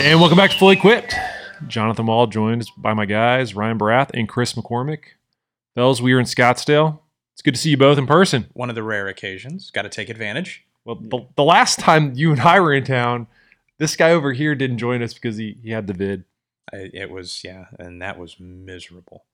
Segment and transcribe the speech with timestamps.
[0.00, 1.14] And welcome back to Fully Equipped.
[1.66, 5.00] Jonathan Wall joined by my guys, Ryan Barath and Chris McCormick.
[5.74, 7.00] Fellas, we are in Scottsdale.
[7.34, 8.46] It's good to see you both in person.
[8.52, 9.70] One of the rare occasions.
[9.70, 10.64] Got to take advantage.
[10.84, 13.26] Well, the, the last time you and I were in town,
[13.78, 16.24] this guy over here didn't join us because he, he had the vid.
[16.72, 19.24] I, it was, yeah, and that was miserable.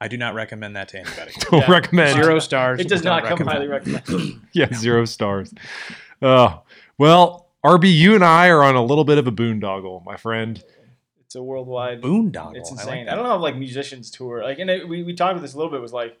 [0.00, 1.32] I do not recommend that to anybody.
[1.50, 1.70] Don't Yeah.
[1.70, 2.14] recommend.
[2.14, 2.80] Zero stars.
[2.80, 3.50] It does Don't come recommend.
[3.50, 4.40] highly recommended.
[4.52, 5.52] Yeah, zero stars.
[6.22, 6.62] Oh,
[6.98, 10.62] well, RB, you and I are on a little bit of a boondoggle, my friend.
[11.24, 12.02] it's a worldwide.
[12.02, 12.56] Boondoggle.
[12.56, 13.06] It's I insane.
[13.06, 14.42] like I, don't know if like musicians tour.
[14.42, 15.80] Like, and it, we we talked about this a little bit.
[15.80, 16.18] Was like,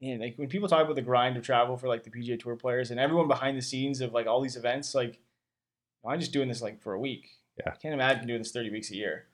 [0.00, 2.56] man, like when people talk about the grind of travel for like the PGA Tour
[2.56, 5.18] players and everyone behind the scenes of like all these events, like,
[6.06, 7.28] I'm just doing this like for a week.
[7.58, 7.72] Yeah.
[7.72, 9.26] I can't imagine doing this 30 weeks a year.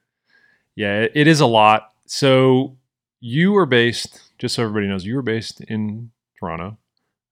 [0.76, 1.92] Yeah, it- it is a lot.
[2.06, 2.76] So
[3.20, 6.76] you are based, just so everybody knows, you are based in Toronto,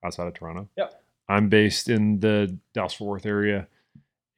[0.04, 0.68] outside of Toronto.
[0.76, 1.02] Yep.
[1.28, 3.66] I'm based in the Dallas Fort Worth area.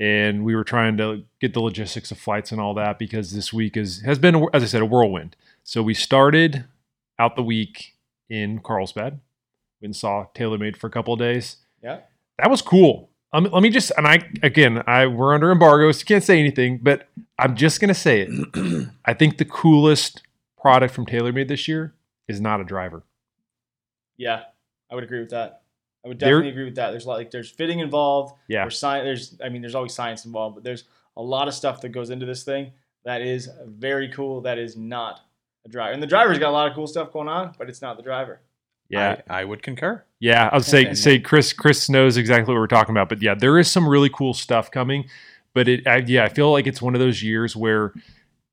[0.01, 3.53] And we were trying to get the logistics of flights and all that because this
[3.53, 5.37] week is has been, as I said, a whirlwind.
[5.63, 6.65] So we started
[7.19, 7.95] out the week
[8.29, 9.21] in Carlsbad.
[9.83, 11.57] And saw TaylorMade for a couple of days.
[11.83, 12.01] Yeah.
[12.39, 13.09] That was cool.
[13.33, 16.39] Um, let me just, and I again, I we're under embargo, so you can't say
[16.39, 18.89] anything, but I'm just gonna say it.
[19.05, 20.23] I think the coolest
[20.61, 21.95] product from TaylorMade this year
[22.29, 23.05] is not a driver.
[24.17, 24.43] Yeah,
[24.91, 25.60] I would agree with that.
[26.05, 26.91] I would There- definitely agree with that.
[26.93, 28.35] There's a lot like there's fitting involved.
[28.49, 28.63] Yeah.
[28.65, 29.05] There's science.
[29.05, 30.85] There's I mean there's always science involved, but there's
[31.17, 32.73] a lot of stuff that goes into this thing
[33.05, 34.41] that is very cool.
[34.43, 35.21] That is not
[35.67, 37.83] a driver, and the driver's got a lot of cool stuff going on, but it's
[37.83, 38.41] not the driver.
[38.89, 40.03] Yeah, I, I would concur.
[40.19, 40.49] yeah.
[40.51, 43.59] I would say say Chris Chris knows exactly what we're talking about, but yeah, there
[43.59, 45.05] is some really cool stuff coming.
[45.55, 47.87] But it, I, yeah, I feel like it's one of those years where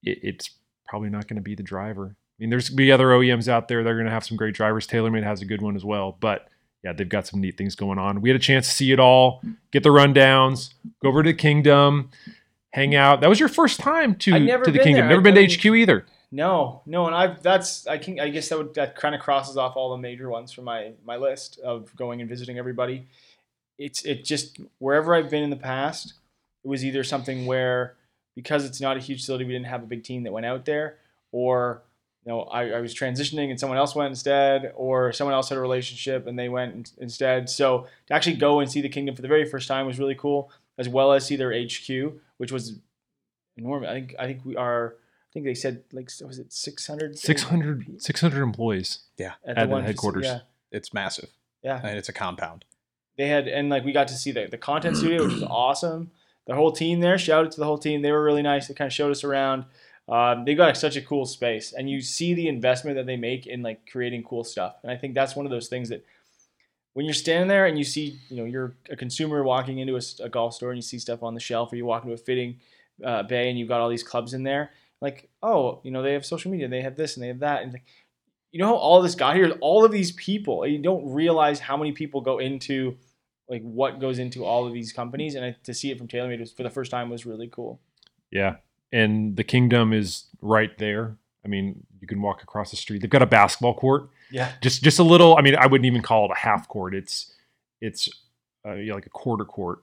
[0.03, 0.49] it, it's
[0.87, 2.15] probably not going to be the driver.
[2.15, 4.37] I mean, there's gonna be other OEMs out there that are going to have some
[4.37, 4.85] great drivers.
[4.87, 6.47] TaylorMade has a good one as well, but
[6.87, 8.21] yeah, they've got some neat things going on.
[8.21, 12.11] We had a chance to see it all, get the rundowns, go over to Kingdom,
[12.71, 13.19] hang out.
[13.19, 15.01] That was your first time to never to the Kingdom.
[15.01, 15.09] there.
[15.09, 16.05] Never I- been to HQ either.
[16.31, 19.57] No, no, and I've that's I can I guess that would that kind of crosses
[19.57, 23.07] off all the major ones from my my list of going and visiting everybody.
[23.77, 26.13] It's it just wherever I've been in the past,
[26.63, 27.95] it was either something where
[28.35, 30.63] because it's not a huge facility, we didn't have a big team that went out
[30.65, 30.97] there,
[31.31, 31.81] or
[32.27, 35.57] you know I, I was transitioning and someone else went instead, or someone else had
[35.57, 37.49] a relationship and they went in- instead.
[37.49, 40.15] So to actually go and see the kingdom for the very first time was really
[40.15, 41.87] cool, as well as see their HQ,
[42.35, 42.79] which was
[43.55, 43.89] enormous.
[43.89, 44.95] I think I think we are.
[44.99, 48.99] I think they said like was it 600 600, 600 employees.
[49.17, 50.25] Yeah, at, at the the one faci- headquarters.
[50.25, 50.39] Yeah,
[50.71, 51.29] it's massive.
[51.63, 51.79] yeah.
[51.83, 52.65] And it's a compound.
[53.17, 56.11] They had and like we got to see the the content studio, which was awesome.
[56.45, 57.17] The whole team there.
[57.17, 58.01] Shout out to the whole team.
[58.01, 58.67] They were really nice.
[58.67, 59.65] They kind of showed us around.
[60.09, 63.45] Um, they got such a cool space, and you see the investment that they make
[63.45, 64.75] in like creating cool stuff.
[64.83, 66.05] And I think that's one of those things that
[66.93, 70.29] when you're standing there and you see, you know, you're a consumer walking into a
[70.29, 72.59] golf store and you see stuff on the shelf, or you walk into a fitting
[73.03, 76.13] uh, bay and you've got all these clubs in there, like, oh, you know, they
[76.13, 77.85] have social media, they have this and they have that, and like,
[78.51, 79.51] you know how all this got here?
[79.59, 82.97] All of these people, you don't realize how many people go into
[83.49, 86.39] like what goes into all of these companies, and I, to see it from TaylorMade
[86.39, 87.79] was, for the first time was really cool.
[88.31, 88.55] Yeah.
[88.91, 91.17] And the kingdom is right there.
[91.43, 93.01] I mean, you can walk across the street.
[93.01, 94.09] They've got a basketball court.
[94.31, 96.93] Yeah, Just just a little, I mean, I wouldn't even call it a half court.
[96.93, 97.33] It's
[97.79, 98.09] it's
[98.67, 99.79] uh, like a quarter court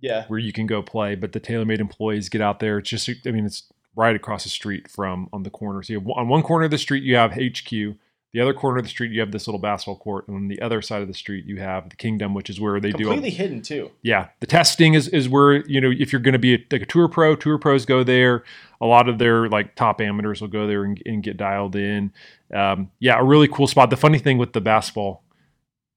[0.00, 2.78] yeah, where you can go play, but the TaylorMade employees get out there.
[2.78, 5.82] It's just I mean, it's right across the street from on the corner.
[5.82, 7.96] So you have, on one corner of the street you have HQ,
[8.36, 10.60] the other corner of the street you have this little basketball court, and on the
[10.60, 13.14] other side of the street you have the Kingdom, which is where they do all-
[13.14, 13.90] completely hidden too.
[14.02, 16.82] yeah the testing is is where you know if you're going to be a, like
[16.82, 18.44] a tour pro tour pros go there
[18.82, 22.12] a lot of their like top amateurs will go there and, and get dialed in
[22.52, 25.24] um, yeah a really cool spot the funny thing with the basketball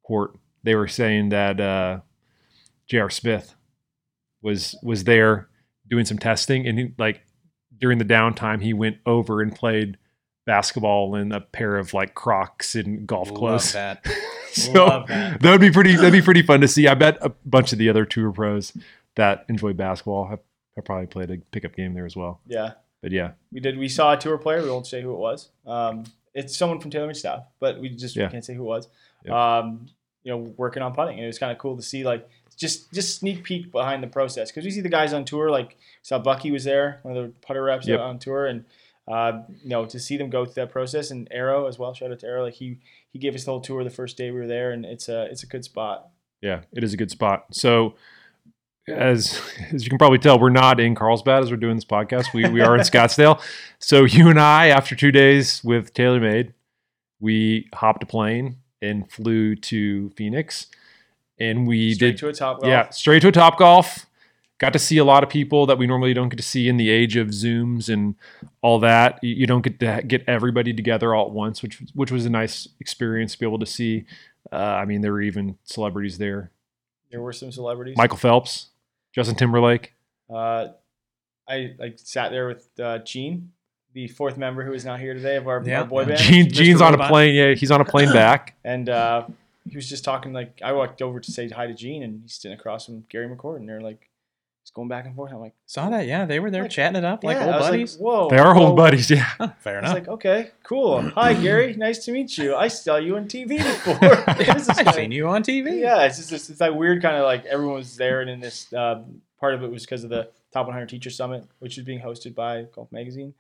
[0.08, 0.32] court
[0.64, 2.00] they were saying that uh
[2.88, 3.10] J.R.
[3.10, 3.54] Smith
[4.42, 5.50] was was there
[5.90, 7.20] doing some testing and he, like
[7.78, 9.98] during the downtime he went over and played
[10.50, 14.04] basketball in a pair of like Crocs and golf Love clothes that.
[14.52, 15.40] so Love that.
[15.42, 15.96] that would be pretty.
[15.96, 16.88] That'd be pretty fun to see.
[16.88, 18.74] I bet a bunch of the other tour pros
[19.16, 20.40] that enjoy basketball have,
[20.76, 22.42] have probably played a pickup game there as well.
[22.48, 22.72] Yeah,
[23.04, 23.78] But yeah, we did.
[23.78, 24.64] We saw a tour player.
[24.64, 25.50] We won't say who it was.
[25.68, 28.88] Um, it's someone from TaylorMade staff, but we just we can't say who it was.
[29.26, 29.34] Yep.
[29.34, 29.86] Um,
[30.24, 32.28] you know, working on putting, and it was kind of cool to see like
[32.58, 35.52] just just sneak peek behind the process because we see the guys on tour.
[35.52, 38.00] Like saw Bucky was there, one of the putter reps Yep.
[38.00, 38.66] on tour, and
[39.10, 41.94] uh, you know to see them go through that process and Arrow as well.
[41.94, 42.44] Shout out to Arrow.
[42.44, 42.78] Like he
[43.12, 45.24] he gave us the whole tour the first day we were there, and it's a
[45.26, 46.10] it's a good spot.
[46.42, 47.46] yeah, it is a good spot.
[47.52, 47.96] So
[48.88, 49.42] as
[49.74, 52.34] as you can probably tell, we're not in Carlsbad as we're doing this podcast.
[52.34, 53.42] We we are in Scottsdale.
[53.80, 56.54] So you and I, after two days with TaylorMade,
[57.20, 60.68] we hopped a plane and flew to Phoenix,
[61.40, 62.64] and we Straight did to a top.
[62.64, 64.06] yeah straight to a Top Golf.
[64.60, 66.78] Got to see a lot of people that we normally don't get to see in
[66.78, 68.16] the age of Zooms and
[68.62, 69.18] all that.
[69.24, 72.30] You, you don't get to get everybody together all at once, which which was a
[72.30, 74.06] nice experience to be able to see.
[74.52, 76.52] Uh, I mean, there were even celebrities there.
[77.10, 77.98] There were some celebrities.
[77.98, 78.68] Michael Phelps,
[79.14, 79.94] Justin Timberlake.
[80.30, 80.68] Uh,
[81.48, 83.52] I like sat there with uh, Gene,
[83.94, 85.80] the fourth member who is not here today of our, Yeah.
[85.80, 86.52] our boy band, Gene, Mr.
[86.52, 87.34] Gene's on a plane.
[87.34, 88.56] Yeah, he's on a plane back.
[88.64, 89.26] and uh,
[89.68, 92.34] he was just talking like I walked over to say hi to Gene, and he's
[92.36, 94.09] sitting across from Gary McCord, and they're like
[94.70, 95.32] just going back and forth.
[95.34, 96.06] I'm like, Saw that?
[96.06, 97.54] Yeah, they were there Like, chatting it up like yeah.
[97.54, 97.96] old buddies.
[97.96, 98.68] Like, Whoa, They are whoa.
[98.68, 99.10] old buddies.
[99.10, 99.26] Yeah.
[99.62, 99.90] Fair enough.
[99.92, 101.02] I was like, okay, cool.
[101.16, 101.74] Hi, Gary.
[101.76, 102.56] Nice to meet you.
[102.56, 103.98] I saw you on TV before.
[104.30, 105.82] I've kinda- seen you on TV.
[105.82, 108.40] Yeah, it's just it's, it's that weird kind of like everyone was there, and in
[108.40, 109.02] this uh,
[109.40, 112.36] part of it was because of the Top 100 Teacher Summit, which is being hosted
[112.36, 113.34] by Golf Magazine.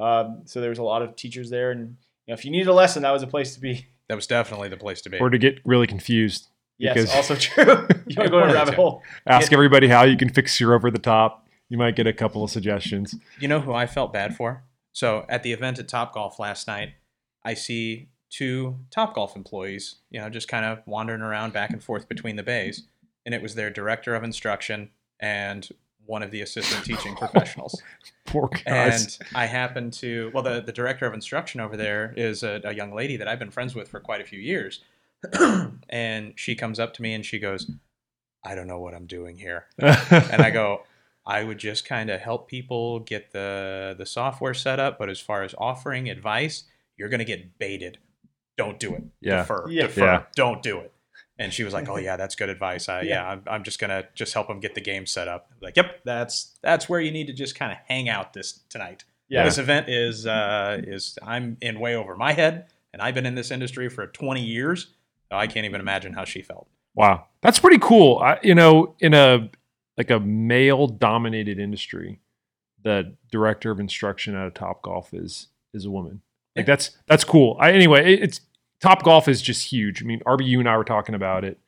[0.00, 1.80] Um, so there was a lot of teachers there, and
[2.26, 3.86] you know, if you needed a lesson, that was a place to be.
[4.08, 5.18] That was definitely the place to be.
[5.18, 6.48] Or to get really confused.
[6.82, 7.64] Yes, also true.
[8.06, 9.02] you want to go in a rabbit hole.
[9.26, 11.46] Ask everybody how you can fix your over the top.
[11.68, 13.14] You might get a couple of suggestions.
[13.38, 14.64] You know who I felt bad for?
[14.92, 16.94] So at the event at Top Golf last night,
[17.44, 21.82] I see two Top Golf employees, you know, just kind of wandering around back and
[21.82, 22.82] forth between the bays,
[23.24, 24.90] and it was their director of instruction
[25.20, 25.68] and
[26.04, 27.80] one of the assistant teaching professionals.
[28.26, 29.18] Poor guys.
[29.20, 32.74] And I happened to, well, the, the director of instruction over there is a, a
[32.74, 34.80] young lady that I've been friends with for quite a few years.
[35.88, 37.70] and she comes up to me and she goes,
[38.44, 39.66] I don't know what I'm doing here.
[39.80, 40.82] And I go,
[41.24, 44.98] I would just kind of help people get the, the software set up.
[44.98, 46.64] But as far as offering advice,
[46.96, 47.98] you're going to get baited.
[48.56, 49.04] Don't do it.
[49.20, 49.38] Yeah.
[49.42, 49.70] Defer.
[49.70, 49.82] Yeah.
[49.82, 50.00] Defer.
[50.00, 50.22] Yeah.
[50.34, 50.92] Don't do it.
[51.38, 52.88] And she was like, "Oh yeah, that's good advice.
[52.88, 53.28] I, yeah, Yeah.
[53.28, 56.56] I'm, I'm just gonna just help them get the game set up." Like, yep, that's
[56.62, 59.04] that's where you need to just kind of hang out this tonight.
[59.28, 59.44] Yeah.
[59.44, 63.34] This event is uh, is I'm in way over my head, and I've been in
[63.34, 64.88] this industry for 20 years.
[65.32, 66.68] So I can't even imagine how she felt.
[66.94, 68.18] Wow, that's pretty cool.
[68.18, 69.48] I, you know, in a
[69.96, 72.20] like a male dominated industry,
[72.84, 76.20] the director of instruction at a Top Golf is is a woman.
[76.54, 76.74] Like Yeah.
[76.74, 77.56] that's that's cool.
[77.58, 78.40] I, anyway, it, it's
[78.82, 80.02] Top Golf is just huge.
[80.02, 81.58] I mean, RBU and I were talking about it.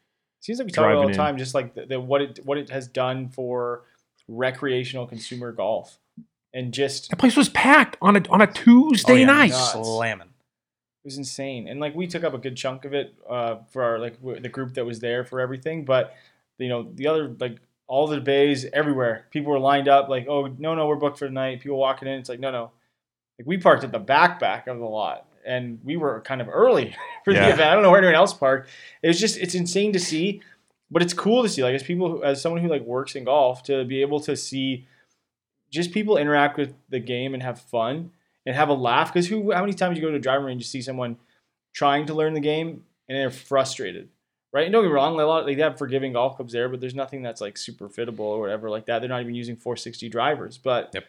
[0.41, 1.27] Seems like we talk about all Driving the in.
[1.27, 3.85] time, just like the, the, what it what it has done for
[4.29, 5.99] recreational consumer golf,
[6.53, 9.53] and just That place was packed on a on a Tuesday Oh, yeah, night.
[9.55, 10.29] slamming.
[11.05, 13.83] It was insane, and like we took up a good chunk of it uh, for
[13.83, 15.85] our like w- the group that was there for everything.
[15.85, 16.15] But
[16.57, 20.09] you know, the other like all the bays everywhere, people were lined up.
[20.09, 21.61] Like, oh no, no, we're booked for the night.
[21.61, 22.71] People walking in, it's like no, no.
[23.39, 26.49] Like we parked at the back back of the lot, and we were kind of
[26.49, 27.49] early for Yeah.
[27.49, 27.69] the event.
[27.71, 28.71] I don't know where anyone else parked.
[29.03, 30.41] It was just it's insane to see,
[30.91, 31.63] but it's cool to see.
[31.63, 34.37] Like as people, who, as someone who like works in golf, to be able to
[34.39, 34.87] see
[35.71, 38.11] just people interact with the game and have fun
[38.47, 39.13] and have a laugh.
[39.13, 41.17] Because who, how many times you go to a driving range and see someone
[41.73, 44.09] trying to learn the game and they're frustrated,
[44.53, 44.65] right?
[44.65, 46.95] And don't get me wrong, a lot they have forgiving golf clubs there, but there's
[46.95, 49.01] nothing that's like super fittable or whatever like that.
[49.01, 51.05] They're not even using 460 drivers, but Yep.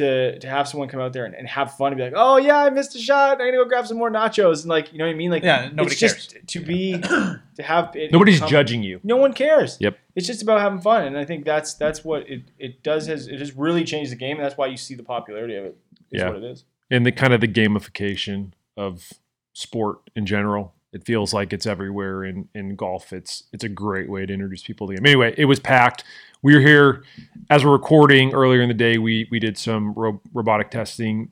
[0.00, 2.36] To to have someone come out there and, and have fun and be like, oh
[2.36, 3.32] yeah, I missed a shot.
[3.32, 5.30] I'm gonna go grab some more nachos and like, you know what I mean?
[5.30, 9.00] Like, Yeah, nobody it's just to be to have it Nobody's come- judging you.
[9.02, 9.76] no one cares.
[9.80, 9.98] Yep.
[10.16, 13.06] It's just about having fun, and I think that's that's what it, it does.
[13.06, 15.64] Has it has really changed the game, and that's why you see the popularity of
[15.66, 15.76] it.
[16.10, 16.28] Is Yeah.
[16.28, 16.64] what it is.
[16.90, 19.12] and the kind of the gamification of
[19.52, 20.74] sport in general.
[20.92, 23.12] It feels like it's everywhere in in golf.
[23.12, 25.06] It's it's a great way to introduce people to the game.
[25.06, 26.02] Anyway, it was packed.
[26.42, 27.04] We were here
[27.50, 28.98] as we're recording earlier in the day.
[28.98, 31.30] We we did some ro- robotic testing.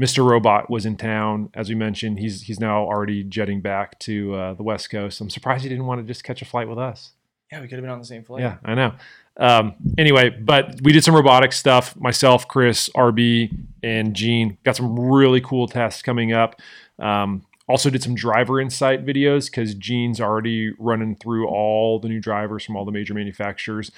[0.00, 0.24] Mr.
[0.26, 2.18] Robot was in town, as we mentioned.
[2.18, 5.20] He's he's now already jetting back to uh, the West Coast.
[5.20, 7.12] I'm surprised he didn't want to just catch a flight with us.
[7.52, 8.42] Yeah, we could have been on the same flight.
[8.42, 8.94] Yeah, I know.
[9.36, 11.96] Um, anyway, but we did some robotic stuff.
[11.96, 13.52] Myself, Chris, RB,
[13.82, 16.60] and Gene got some really cool tests coming up.
[16.98, 22.20] Um, also did some driver insight videos because Gene's already running through all the new
[22.20, 23.90] drivers from all the major manufacturers.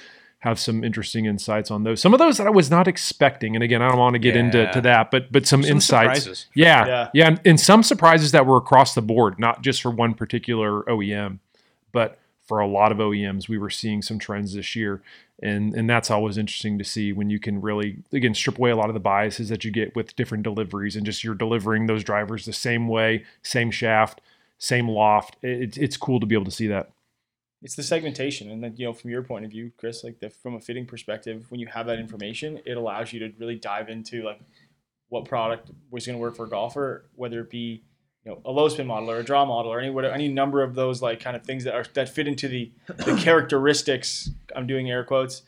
[0.43, 2.01] Have some interesting insights on those.
[2.01, 3.55] Some of those that I was not expecting.
[3.55, 6.23] And again, I don't want to get into to that, but but some, Some insights.
[6.23, 6.45] surprises.
[6.53, 7.09] Yeah, Yeah.
[7.13, 10.83] yeah, and, and some surprises that were across the board, not just for one particular
[10.83, 11.39] OEM,
[11.93, 15.01] but for a lot of OEMs, we were seeing some trends this year,
[15.41, 18.75] and and that's always interesting to see when you can really again strip away a
[18.75, 22.03] lot of the biases that you get with different deliveries, and just you're delivering those
[22.03, 24.19] drivers the same way, same shaft,
[24.57, 25.37] same loft.
[25.41, 26.89] It, it's cool to be able to see that.
[27.63, 30.29] It's the segmentation, and then you know, from your point of view, Chris, like the,
[30.29, 33.89] from a fitting perspective, when you have that information, it allows you to really dive
[33.89, 34.41] into like
[35.07, 37.83] what product was going to work for a golfer, whether it be
[38.25, 40.61] you know a low spin model or a draw model or any whatever, any number
[40.61, 44.29] of those like kind of things that are that fit into the the characteristics.
[44.55, 45.43] I'm doing air quotes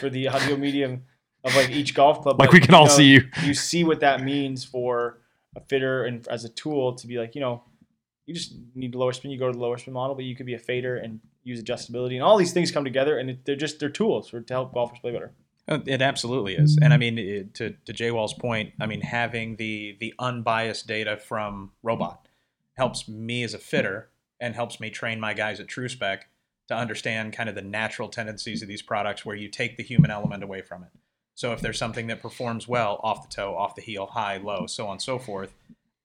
[0.00, 1.04] for the audio medium
[1.44, 2.40] of like each golf club.
[2.40, 3.28] Like we can all know, see you.
[3.44, 5.18] you see what that means for
[5.56, 7.62] a fitter and as a tool to be like, you know,
[8.26, 10.46] you just need lower spin, you go to the lower spin model, but you could
[10.46, 13.56] be a fader and use adjustability and all these things come together and it, they're
[13.56, 15.32] just they're tools for to help golfers play better.
[15.68, 18.72] Uh, It absolutely is, and I mean it, to to Jay Wall's point.
[18.80, 22.26] I mean having the the unbiased data from Robot
[22.74, 24.08] helps me as a fitter
[24.40, 26.22] and helps me train my guys at TrueSpec
[26.68, 30.10] to understand kind of the natural tendencies of these products where you take the human
[30.10, 30.90] element away from it.
[31.34, 34.66] So if there's something that performs well off the toe, off the heel, high, low,
[34.66, 35.52] so on and so forth,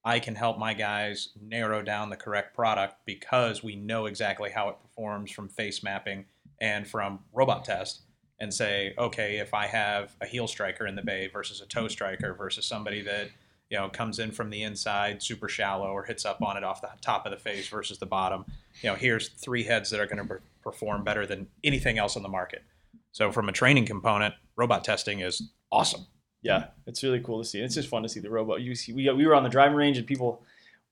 [0.07, 4.69] I can help my guys narrow down the correct product because we know exactly how
[4.69, 6.23] it performs from face mapping
[6.61, 8.03] and from robot test
[8.39, 11.89] and say, okay, if I have a heel striker in the bay versus a toe
[11.89, 13.31] striker versus somebody that
[13.69, 16.79] you know comes in from the inside super shallow or hits up on it off
[16.79, 18.45] the top of the face versus the bottom,
[18.81, 22.15] you know, here's three heads that are going to per- perform better than anything else
[22.15, 22.63] on the market.
[23.11, 26.05] So from a training component, robot testing is awesome.
[26.41, 27.59] Yeah, it's really cool to see.
[27.59, 28.61] It's just fun to see the robot.
[28.61, 30.43] You see, we we were on the driving range and people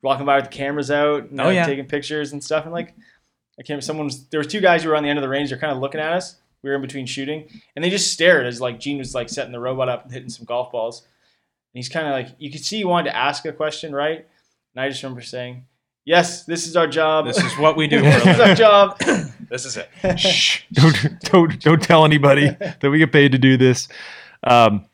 [0.02, 1.66] walking by with the cameras out, and Oh, yeah.
[1.66, 2.64] taking pictures and stuff.
[2.66, 2.94] And like,
[3.60, 3.84] I can't.
[3.84, 5.50] Someone was there was two guys who were on the end of the range.
[5.50, 6.36] They're kind of looking at us.
[6.62, 9.52] We were in between shooting, and they just stared as like Gene was like setting
[9.52, 11.02] the robot up and hitting some golf balls.
[11.02, 14.26] And he's kind of like, you could see he wanted to ask a question, right?
[14.74, 15.66] And I just remember saying,
[16.06, 17.26] "Yes, this is our job.
[17.28, 19.00] This is what we do this is our job."
[19.48, 19.90] This is it.
[20.20, 23.88] Shh, don't, don't don't tell anybody that we get paid to do this.
[24.44, 24.86] Um,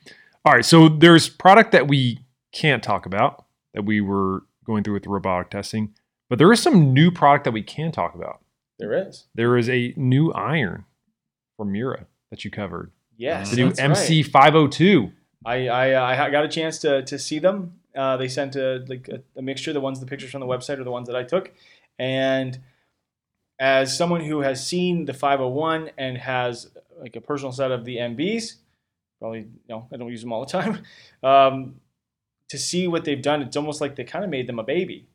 [0.46, 2.20] all right, so there's product that we
[2.52, 5.94] can't talk about that we were going through with the robotic testing,
[6.30, 8.42] but there is some new product that we can talk about.
[8.80, 9.26] there is.
[9.36, 10.86] There is a new iron
[11.58, 12.92] from Miura that you covered.
[13.18, 13.74] Yes, The new.
[13.78, 15.12] MC 502.
[15.46, 17.80] I I, uh, I got a chance to to see them.
[17.96, 19.74] Uh, they sent a like a, a mixture.
[19.74, 21.52] The ones the pictures from the website are the ones that I took,
[22.00, 22.60] and
[23.60, 27.98] as someone who has seen the 501 and has like a personal set of the
[27.98, 28.56] MBs,
[29.22, 30.80] probably no, I don't use them all the time.
[31.24, 31.76] Um,
[32.50, 35.08] to see what they've done, it's almost like they kind of made them a baby.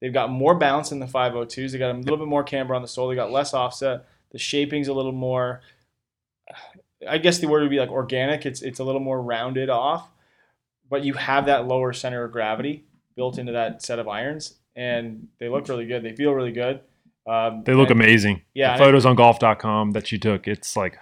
[0.00, 1.70] They've got more bounce in the 502s.
[1.72, 3.08] They got a little bit more camber on the sole.
[3.08, 4.06] They got less offset.
[4.32, 5.60] The shaping's a little more.
[7.08, 8.46] I guess the word would be like organic.
[8.46, 10.08] It's it's a little more rounded off,
[10.88, 15.28] but you have that lower center of gravity built into that set of irons, and
[15.38, 16.02] they look really good.
[16.02, 16.80] They feel really good.
[17.26, 18.42] Um, They look and- amazing.
[18.54, 20.98] Yeah, The photos on golf.com that you took, it's like,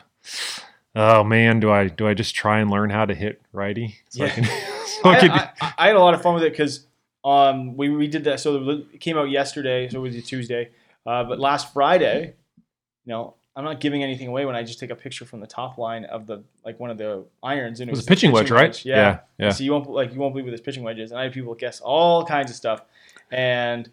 [0.95, 3.97] oh man, do I do I just try and learn how to hit righty?
[4.11, 4.35] So I Yeah.
[4.35, 4.45] can,
[4.87, 6.87] so I I, can I, I had a lot of fun with it because
[7.25, 8.41] um, we, we did that.
[8.41, 10.71] So it came out yesterday, so it was a Tuesday.
[11.07, 14.91] Uh, but last Friday, you know, I'm not giving anything away when I just take
[14.91, 17.81] a picture from the top line of the like one of the irons.
[17.81, 18.85] And it was a the pitching wedge, right?
[18.85, 18.97] Yeah.
[18.97, 19.19] yeah.
[19.39, 19.51] yeah.
[19.51, 21.13] So you won't like you won't believe what this pitching wedge is.
[21.13, 22.83] And I had people guess all kinds of stuff.
[23.31, 23.89] And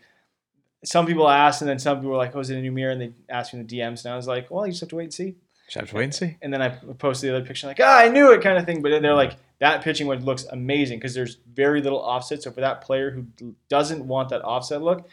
[0.84, 2.94] some people asked, and then some people were like, "Oh, is it a new Miura?"
[2.94, 4.90] And they asked me in the DMs, and I was like, "Well, you just have
[4.90, 5.36] to wait and see."
[5.72, 6.38] Just have to wait and see.
[6.42, 8.82] and then I posted the other picture like, ah, I knew it kind of thing.
[8.82, 12.44] But then they're like, that pitching wedge looks amazing because there's very little offset.
[12.44, 15.08] So for that player who doesn't want that offset look,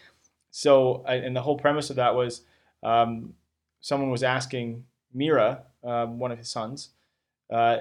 [0.50, 2.40] so I, and the whole premise of that was,
[2.82, 3.34] um,
[3.80, 4.84] someone was asking
[5.14, 6.88] Miura, um, one of his sons,
[7.52, 7.78] uh,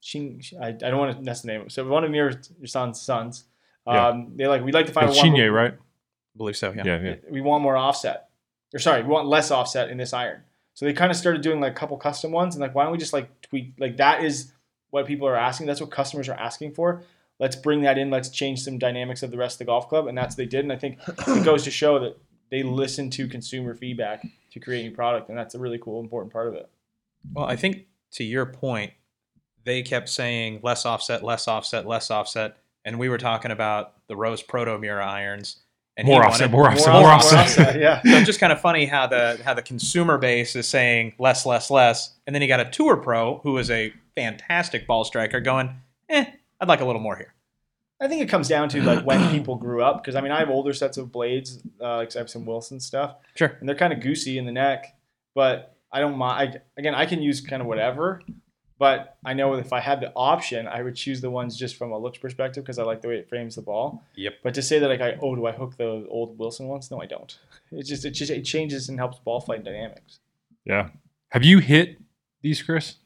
[0.00, 1.60] she, she- I, I don't want to mess the name.
[1.60, 1.70] up.
[1.70, 3.44] So one of Miura's son's sons,
[3.86, 4.08] Yeah.
[4.08, 5.28] um, they're like, we'd like to find It's one.
[5.32, 5.74] Chinye, right?
[5.74, 6.72] I believe so.
[6.72, 6.82] Yeah.
[6.84, 7.14] Yeah, yeah.
[7.30, 8.30] We want more offset,
[8.74, 10.42] or sorry, we want less offset in this iron.
[10.74, 12.92] So they kind of started doing like a couple custom ones, and like, why don't
[12.92, 13.74] we just like tweak?
[13.78, 14.52] Like that is
[14.90, 15.66] what people are asking.
[15.66, 17.02] That's what customers are asking for.
[17.38, 18.10] Let's bring that in.
[18.10, 20.46] Let's change some dynamics of the rest of the golf club, and that's what they
[20.46, 20.64] did.
[20.64, 22.18] And I think it goes to show that
[22.50, 26.32] they listen to consumer feedback to create new product, and that's a really cool, important
[26.32, 26.68] part of it.
[27.32, 28.92] Well, I think to your point,
[29.64, 34.16] they kept saying less offset, less offset, less offset, and we were talking about the
[34.16, 35.62] Rose Proto Miura irons.
[36.00, 37.78] And More wanted- offset, more offset, More more offset, offset.
[37.80, 38.00] yeah.
[38.02, 41.44] So it's just kind of funny how the how the consumer base is saying less,
[41.44, 45.40] less, less, and then you got a tour pro who is a fantastic ball striker
[45.40, 45.74] going,
[46.08, 46.24] eh,
[46.60, 47.34] I'd like a little more here.
[48.00, 50.38] I think it comes down to like when people grew up, because I mean, I
[50.38, 53.56] have older sets of blades, uh, like I have some Wilson stuff, Sure.
[53.60, 54.96] and they're kind of goosey in the neck,
[55.34, 56.60] but I don't mind.
[56.76, 58.22] I, again, I can use kind of whatever,
[58.80, 61.92] but I know if I had the option, I would choose the ones just from
[61.92, 64.02] a looks perspective because I like the way it frames the ball.
[64.16, 64.36] Yep.
[64.42, 66.90] But to say that like I oh do I hook the old Wilson ones?
[66.90, 67.38] No, I don't.
[67.70, 70.20] It just it just it changes and helps ball flight dynamics.
[70.64, 70.88] Yeah.
[71.28, 72.00] Have you hit
[72.40, 72.96] these, Chris?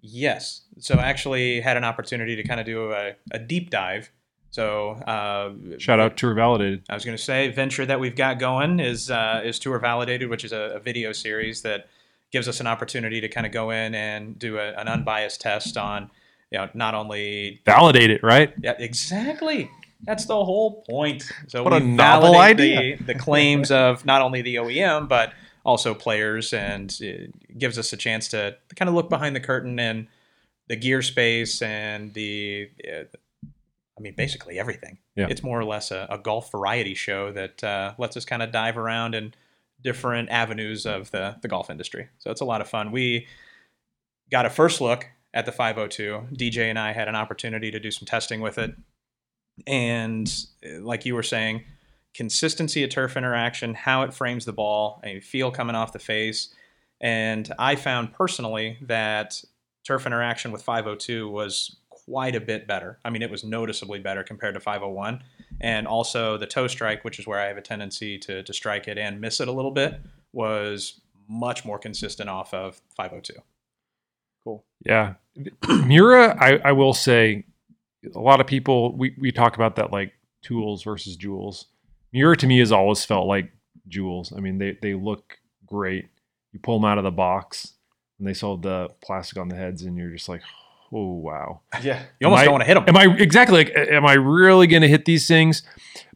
[0.00, 0.62] Yes.
[0.78, 4.10] So I actually had an opportunity to kind of do a, a deep dive.
[4.50, 6.84] So uh, Shout out Tour Validated.
[6.88, 10.30] I was going to say venture that we've got going is uh, is Tour Validated,
[10.30, 11.88] which is a, a video series that
[12.32, 15.76] gives us an opportunity to kind of go in and do a, an unbiased test
[15.76, 16.10] on,
[16.50, 18.52] you know, not only Validate it, right?
[18.60, 19.70] yeah exactly
[20.04, 21.30] that's the whole point.
[21.46, 22.96] So What a we novel validate idea.
[22.96, 25.32] The, the claims of not only the OEM but
[25.64, 29.78] also players, and it gives us a chance to kind of look behind the curtain
[29.78, 30.08] and
[30.68, 32.70] the gear space and the.
[32.86, 33.04] Uh,
[33.96, 34.98] I mean, basically everything.
[35.14, 35.26] Yeah.
[35.28, 38.50] It's more or less a, a golf variety show that uh, lets us kind of
[38.50, 39.34] dive around in
[39.82, 42.08] different avenues of the, the golf industry.
[42.18, 42.92] So it's a lot of fun.
[42.92, 43.26] We
[44.30, 46.28] got a first look at the 502.
[46.34, 48.74] DJ and I had an opportunity to do some testing with it.
[49.66, 50.32] And
[50.64, 51.64] uh, like you were saying,
[52.14, 56.54] consistency of turf interaction, how it frames the ball, a feel coming off the face.
[57.00, 59.42] And I found personally that
[59.84, 62.98] turf interaction with 502 was quite a bit better.
[63.04, 65.22] I mean, it was noticeably better compared to 501.
[65.60, 68.88] And also the toe strike, which is where I have a tendency to, to strike
[68.88, 70.00] it and miss it a little bit,
[70.32, 73.34] was much more consistent off of 502.
[74.44, 74.64] Cool.
[74.84, 75.14] Yeah.
[75.86, 77.44] Miura, I, I will say,
[78.14, 81.66] a lot of people, we, we talk about that like tools versus jewels.
[82.12, 83.52] Miura to me has always felt like
[83.86, 84.32] jewels.
[84.36, 86.08] I mean, they, they look great.
[86.52, 87.74] You pull them out of the box
[88.18, 90.42] and they sold the plastic on the heads, and you're just like,
[90.92, 91.60] oh, wow.
[91.82, 92.02] Yeah.
[92.20, 92.84] You almost Am I- don't want to hit them.
[92.88, 95.62] Am I exactly like, am I really going to hit these things?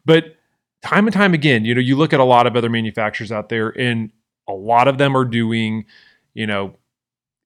[0.05, 0.35] But
[0.83, 3.49] time and time again, you know, you look at a lot of other manufacturers out
[3.49, 4.11] there, and
[4.47, 5.85] a lot of them are doing,
[6.33, 6.75] you know,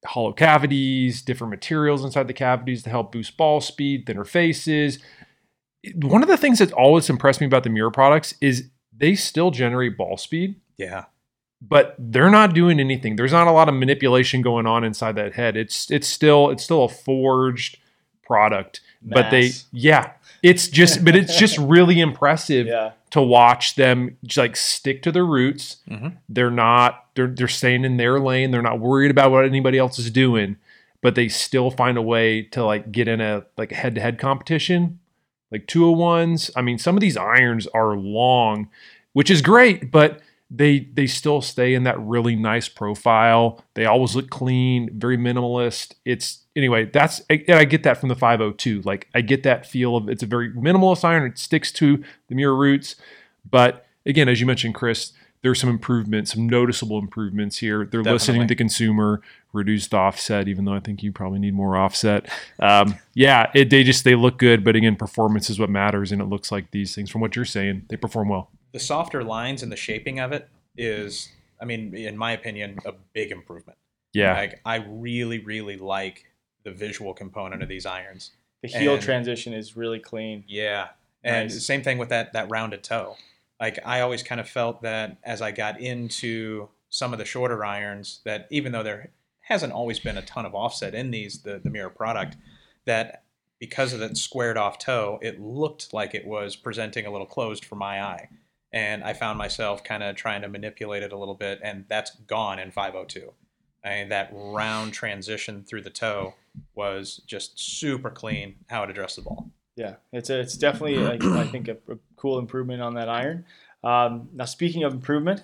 [0.04, 4.98] hollow cavities, different materials inside the cavities to help boost ball speed, thinner faces.
[5.96, 9.50] One of the things that's always impressed me about the Miura products is they still
[9.50, 11.04] generate ball speed, yeah.
[11.68, 13.16] But they're not doing anything.
[13.16, 15.56] There's not a lot of manipulation going on inside that head.
[15.56, 17.78] It's it's still it's still a forged
[18.24, 22.92] product, but they yeah, it's just but it's just really impressive Yeah.
[23.10, 25.76] to watch them just like stick to their roots.
[25.88, 26.16] Mhm.
[26.28, 28.50] They're not they're they're staying in their lane.
[28.50, 30.56] They're not worried about what anybody else is doing,
[31.00, 34.00] but they still find a way to like get in a like a head to
[34.00, 34.98] head competition,
[35.50, 36.50] like two of ones.
[36.56, 38.68] I mean, some of these irons are long,
[39.12, 40.20] which is great, but
[40.54, 43.64] they they still stay in that really nice profile.
[43.74, 45.94] They always look clean, very minimalist.
[46.04, 48.82] It's anyway, that's and I get that from the 502.
[48.82, 51.24] Like I get that feel of it's a very minimalist iron.
[51.24, 52.96] It sticks to the Miura roots,
[53.50, 57.86] but again, as you mentioned, Chris, there's some improvements, some noticeable improvements here.
[57.90, 59.22] They're listening to the consumer,
[59.54, 62.30] reduced offset, even though I think you probably need more offset.
[62.60, 66.20] Um, yeah, it, they just they look good, but again, performance is what matters, and
[66.20, 68.50] it looks like these things, from what you're saying, they perform well.
[68.72, 71.28] The softer lines and the shaping of it is,
[71.60, 73.78] I mean, in my opinion, a big improvement.
[74.14, 76.26] Yeah, Like I really, really like
[76.64, 78.32] the visual component of these irons.
[78.62, 80.44] The heel And- transition is really clean.
[80.46, 80.88] Yeah.
[81.24, 81.64] And Nice.
[81.64, 83.16] same thing with that that rounded toe.
[83.60, 87.64] Like I always kind of felt that as I got into some of the shorter
[87.64, 89.10] irons, that even though there
[89.42, 92.36] hasn't always been a ton of offset in these, the, the Miura product,
[92.84, 93.22] that
[93.58, 97.64] because of that squared off toe, it looked like it was presenting a little closed
[97.64, 98.28] for my eye.
[98.72, 102.16] And I found myself kind of trying to manipulate it a little bit, and that's
[102.26, 103.32] gone in 502.
[103.84, 106.34] I mean, that round transition through the toe
[106.74, 109.50] was just super clean how it addressed the ball.
[109.76, 113.44] Yeah, it's a, it's definitely like, I think a, a cool improvement on that iron.
[113.82, 115.42] Um, now speaking of improvement,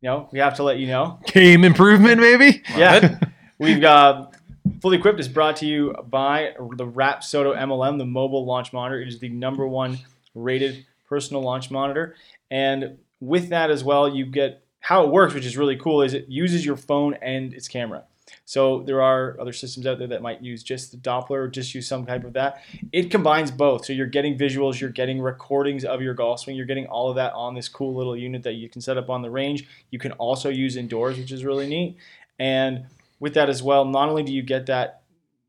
[0.00, 1.20] you know we have to let you know.
[1.26, 2.62] game improvement, maybe.
[2.76, 3.18] Yeah,
[3.58, 4.34] we've got
[4.80, 9.00] fully equipped is brought to you by the Rapsodo MLM, the mobile launch monitor.
[9.00, 9.98] It is the number one
[10.34, 12.16] rated personal launch monitor,
[12.50, 16.02] and with that as well, you get how it works, which is really cool.
[16.02, 18.04] Is it uses your phone and its camera.
[18.44, 21.74] So there are other systems out there that might use just the Doppler or just
[21.74, 22.62] use some type of that.
[22.92, 23.84] It combines both.
[23.84, 27.16] So you're getting visuals, you're getting recordings of your golf swing, you're getting all of
[27.16, 29.66] that on this cool little unit that you can set up on the range.
[29.90, 31.96] You can also use indoors, which is really neat.
[32.38, 32.86] And
[33.20, 35.02] with that as well, not only do you get that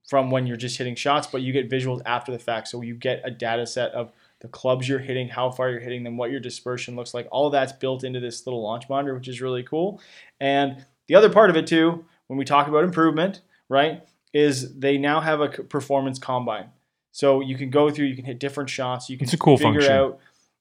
[0.08, 2.68] from when you're just hitting shots, but you get visuals after the fact.
[2.68, 6.04] So you get a data set of the clubs you're hitting, how far you're hitting
[6.04, 7.28] them, what your dispersion looks like.
[7.32, 10.02] All that's built into this little launch monitor, which is really cool.
[10.40, 14.98] And the other part of it too, when we talk about improvement, right, is they
[14.98, 16.70] now have a performance combine.
[17.12, 19.92] So you can go through, you can hit different shots, you can cool figure function.
[19.92, 20.20] out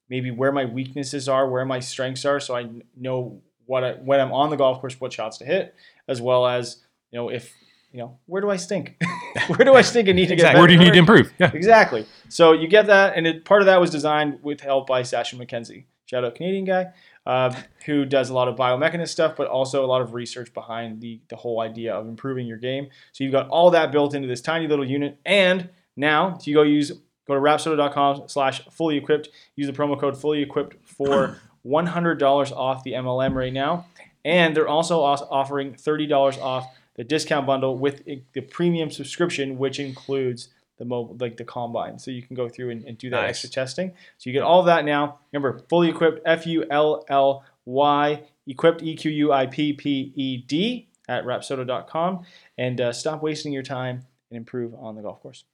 [0.08, 4.20] maybe where my weaknesses are, where my strengths are, so I know what I, when
[4.20, 5.74] I'm on the golf course, what shots to hit,
[6.08, 6.78] as well as
[7.10, 7.54] you know if
[7.92, 8.96] you know where do I stink,
[9.48, 10.48] where do I stink and need to get Exactly.
[10.54, 10.58] better?
[10.60, 11.32] Where do you need to improve?
[11.38, 11.50] Yeah.
[11.54, 12.06] Exactly.
[12.28, 15.34] So you get that, and it, part of that was designed with help by Sasho
[15.34, 16.86] MacKenzie, shout out Canadian guy,
[17.26, 17.54] uh,
[17.86, 21.20] who does a lot of biomechanist stuff, but also a lot of research behind the
[21.28, 22.88] the whole idea of improving your game.
[23.12, 26.54] So you've got all that built into this tiny little unit, and now if you
[26.54, 26.90] go use
[27.26, 32.82] go to rapsodo.com slash fully equipped, use the promo code fully equipped for $100 off
[32.84, 33.84] the MLM right now,
[34.24, 36.66] and they're also offering $30 off
[36.98, 41.98] the discount bundle with the premium subscription, which includes the mobile, like the combine.
[41.98, 43.30] So you can go through and, and do that Nice.
[43.30, 43.92] extra testing.
[44.18, 45.20] So you get all of that now.
[45.32, 50.12] Remember, fully equipped, F U L L Y, equipped, E Q U I P P
[50.14, 52.24] E D at rapsodo.com.
[52.58, 55.44] And uh, stop wasting your time and improve on the golf course.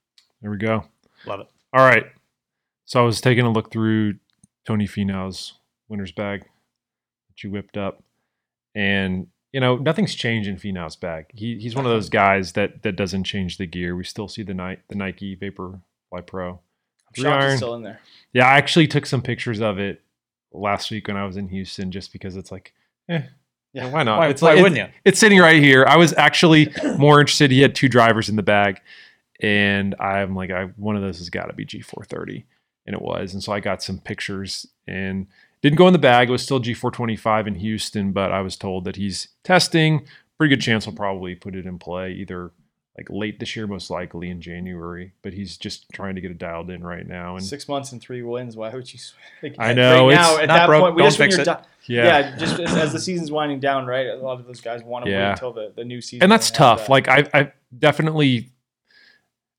[0.42, 0.84] There we go.
[1.26, 1.46] Love it.
[1.72, 2.06] All right.
[2.86, 4.14] So I was taking a look through
[4.66, 5.54] Tony Finau's
[5.88, 8.02] winner's bag that you whipped up.
[8.74, 11.26] And you know, nothing's changed in Finau's bag.
[11.32, 13.94] He, he's one of those guys that that doesn't change the gear.
[13.94, 16.58] We still see the Nike, the Nike Vaporfly Pro.
[17.14, 17.52] Three iron.
[17.52, 18.00] it's still in there.
[18.32, 20.02] Yeah, I actually took some pictures of it
[20.52, 22.74] last week when I was in Houston, just because it's like,
[23.08, 23.22] eh,
[23.72, 23.90] Yeah.
[23.90, 24.18] why not?
[24.18, 24.88] Why, it's why like, wouldn't you?
[25.04, 25.84] it's sitting right here.
[25.86, 27.52] I was actually more interested.
[27.52, 28.80] He had two drivers in the bag,
[29.40, 32.42] and I'm like, I one of those has got to be G430,
[32.88, 33.34] and it was.
[33.34, 35.28] And so I got some pictures and
[35.64, 36.28] didn't go in the bag.
[36.28, 40.06] It was still G425 in Houston, but I was told that he's testing.
[40.38, 42.50] Pretty good chance he'll probably put it in play either
[42.98, 45.14] like late this year, most likely in January.
[45.22, 47.36] But he's just trying to get it dialed in right now.
[47.36, 48.56] And Six months and three wins.
[48.56, 49.00] Why would you?
[49.42, 51.44] Like, I know, Right it's now, at not that broke, point, we just fix it.
[51.44, 52.36] done- yeah.
[52.36, 54.06] just as, as the season's winding down, right?
[54.06, 55.24] A lot of those guys want to Yeah.
[55.26, 56.22] wait until the, the new season.
[56.22, 56.80] and that's and tough.
[56.82, 56.90] that.
[56.90, 58.50] Like I, I definitely,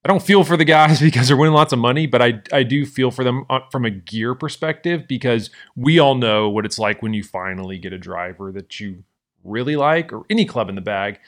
[0.06, 2.62] I don't feel for the guys because they're winning lots of money, but I, I
[2.62, 6.78] do feel for them uh, from a gear perspective because we all know what it's
[6.78, 9.04] like when you finally get a driver that you
[9.44, 11.20] really like or any club in the bag,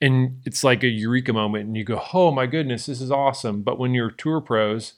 [0.00, 3.62] and it's like a eureka moment, and you go, oh my goodness, this is awesome.
[3.62, 4.94] But when you're tour pros,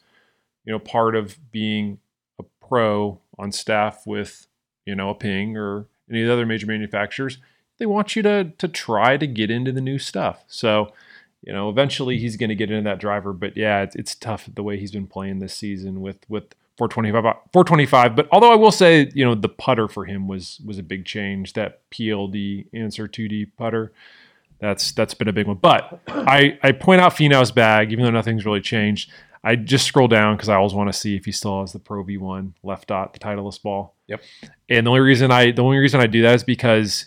[0.67, 2.01] you know, part of being
[2.39, 4.47] a pro on staff with
[4.85, 7.39] you know a Ping or any of the other major manufacturers
[7.79, 10.45] they want you to to try to get into the new stuff.
[10.47, 10.93] So,
[11.43, 13.33] you know, eventually he's going to get into that driver.
[13.33, 17.25] But yeah, it's, it's tough the way he's been playing this season with with 425
[17.25, 18.17] uh, 425.
[18.17, 21.05] But although I will say, you know, the putter for him was was a big
[21.05, 21.55] change.
[21.55, 23.93] That PLD Anser 2D putter.
[24.61, 25.57] That's that's been a big one.
[25.57, 29.11] But I I point out Finau's bag, even though nothing's really changed.
[29.45, 31.81] I just scroll down because I always want to see if he still has the
[31.81, 33.97] Pro V1 left dot, the Titleist ball.
[34.07, 34.23] Yep.
[34.69, 37.07] And the only reason I the only reason I do that is because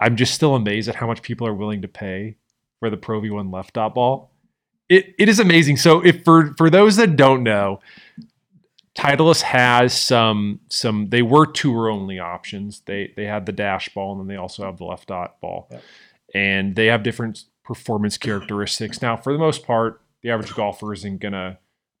[0.00, 2.36] I'm just still amazed at how much people are willing to pay
[2.80, 4.32] for the Pro V1 left dot ball.
[4.88, 5.76] It it is amazing.
[5.76, 7.80] So if for for those that don't know,
[8.96, 12.80] Titleist has some some they were tour only options.
[12.80, 15.68] They they had the dash ball and then they also have the left dot ball.
[15.70, 15.82] Yep.
[16.34, 19.00] And they have different performance characteristics.
[19.00, 21.58] Now, for the most part, the average golfer isn't gonna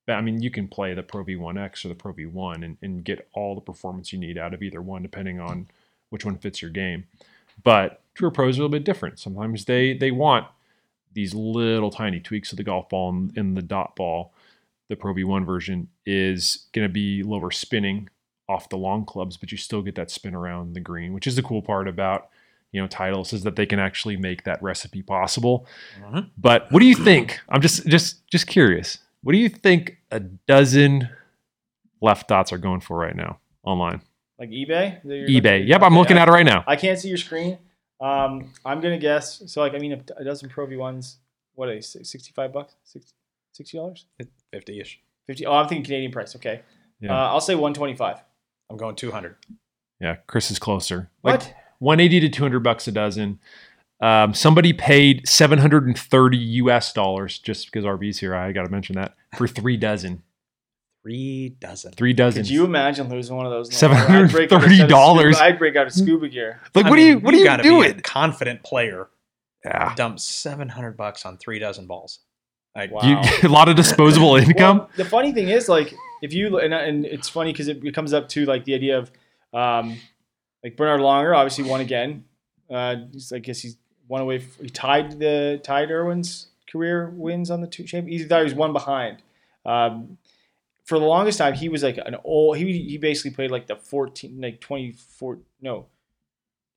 [0.08, 3.28] I mean, you can play the Pro V1X or the Pro V1 and, and get
[3.32, 5.66] all the performance you need out of either one, depending on
[6.10, 7.06] which one fits your game.
[7.62, 9.18] But tour pros are a little bit different.
[9.18, 10.46] Sometimes they they want
[11.16, 14.32] these little tiny tweaks of the golf ball and, and the dot ball.
[14.88, 18.08] The Pro V1 version is going to be lower spinning
[18.48, 21.34] off the long clubs, but you still get that spin around the green, which is
[21.34, 22.28] the cool part about
[22.70, 25.66] you know Titleist is that they can actually make that recipe possible.
[26.00, 26.30] Mhm.
[26.38, 27.40] But what do you think?
[27.48, 28.98] I'm just just just curious.
[29.22, 31.08] What do you think a dozen
[32.00, 34.02] left dots are going for right now online?
[34.38, 34.98] like eBay.
[34.98, 35.66] Is that you're eBay.
[35.66, 36.62] Yep, I'm okay, looking I- at it right now.
[36.66, 37.56] I can't see your screen.
[38.00, 39.42] Um, I'm gonna guess.
[39.46, 41.16] So like, I mean, a, a dozen Pro V1s.
[41.54, 41.80] What are they?
[41.80, 42.74] Sixty-five bucks?
[42.84, 43.12] Six-
[43.52, 44.04] Sixty dollars?
[44.54, 45.00] 50-ish.
[45.26, 45.46] Fifty?
[45.46, 46.36] Oh, I'm thinking Canadian price.
[46.36, 46.60] Okay.
[47.00, 47.12] Yeah.
[47.14, 48.18] Uh, I'll say one twenty-five.
[48.68, 49.36] I'm going 200.
[50.00, 51.08] Yeah, Chris is closer.
[51.22, 51.54] Like What?
[51.78, 53.38] 180 to 200 bucks a dozen.
[54.00, 58.34] Um, somebody paid 730 US dollars just because RB's here.
[58.34, 60.22] I got to mention that for three dozen.
[61.06, 61.92] Three dozen.
[61.92, 62.42] Three dozen.
[62.42, 63.68] Could you imagine losing one of those?
[63.80, 64.24] in the water?
[64.24, 65.34] I'd break out of $730.
[65.36, 66.60] I'd break out of scuba gear.
[66.74, 67.18] like, I what mean, are you?
[67.20, 67.90] What are you you gotta be doing?
[67.98, 69.08] a confident player.
[69.64, 72.18] Yeah, Dump 700 bucks on three dozen balls.
[72.74, 73.02] Like, Wow.
[73.04, 74.78] you a lot of disposable income.
[74.78, 77.94] Well, the funny thing is, like, if you and, and it's funny because it, it
[77.94, 79.12] comes up to like the idea of,
[79.54, 79.96] um,
[80.64, 82.24] like Bernhard Langer obviously won again.
[82.68, 83.76] Uh, he's, I guess he's
[84.08, 84.44] one away.
[84.60, 88.18] He tied the tied Irwin's career wins on the two champion.
[88.18, 89.22] He thought he was one behind.
[89.64, 90.18] Um,
[90.86, 92.56] for the longest time, he was like an old.
[92.56, 95.40] He he basically played like the fourteen, like twenty four.
[95.60, 95.86] No,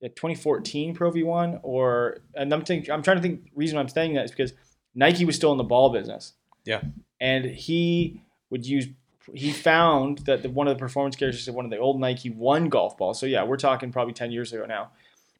[0.00, 4.14] yeah, 2014 Pro V1 or and I'm thinking I'm trying to think reason I'm saying
[4.14, 4.54] that is because
[4.94, 6.32] Nike was still in the ball business.
[6.64, 6.80] Yeah.
[7.20, 8.86] And he would use
[9.34, 12.30] he found that the, one of the performance characteristics of one of the old Nike
[12.30, 13.20] one golf balls.
[13.20, 14.90] So yeah, we're talking probably 10 years ago now.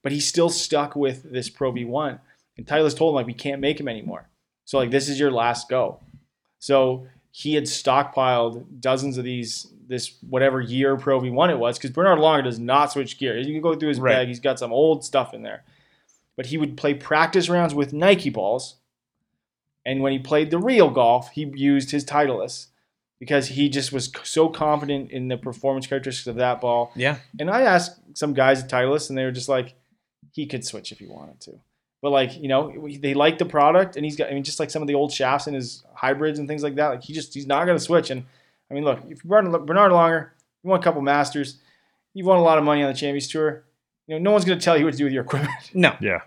[0.03, 2.21] But he still stuck with this Pro V1.
[2.57, 4.29] And Titleist told him like we can't make him anymore.
[4.67, 6.01] So like this is your last go.
[6.59, 11.91] So he had stockpiled dozens of these this whatever year Pro V1 it was because
[11.91, 13.37] Bernhard Langer does not switch gear.
[13.39, 14.13] You can go through his Right.
[14.15, 15.65] bag; he's got some old stuff in there.
[16.37, 18.77] But he would play practice rounds with Nike balls,
[19.85, 22.69] and when he played the real golf, he used his Titleist
[23.19, 26.91] because he just was so confident in the performance characteristics of that ball.
[26.97, 27.17] yeah.
[27.39, 29.75] And I asked some guys at Titleist, and they were just like,
[30.33, 31.59] he could switch if he wanted to.
[32.03, 34.31] But like, you know, they like the product, and he's got.
[34.31, 36.77] I mean, just like some of the old shafts in his hybrids and things like
[36.77, 36.89] that.
[36.89, 38.11] Like he just he's not going to switch.
[38.11, 38.25] And
[38.71, 40.31] I mean, look, if Bernhard, Bernhard Langer,
[40.63, 41.59] you won a couple Masters,
[42.15, 43.65] you've won a lot of money on the Champions Tour.
[44.07, 45.53] You know, no one's going to tell you what to do with your equipment.
[45.75, 45.95] No.
[46.01, 46.21] Yeah,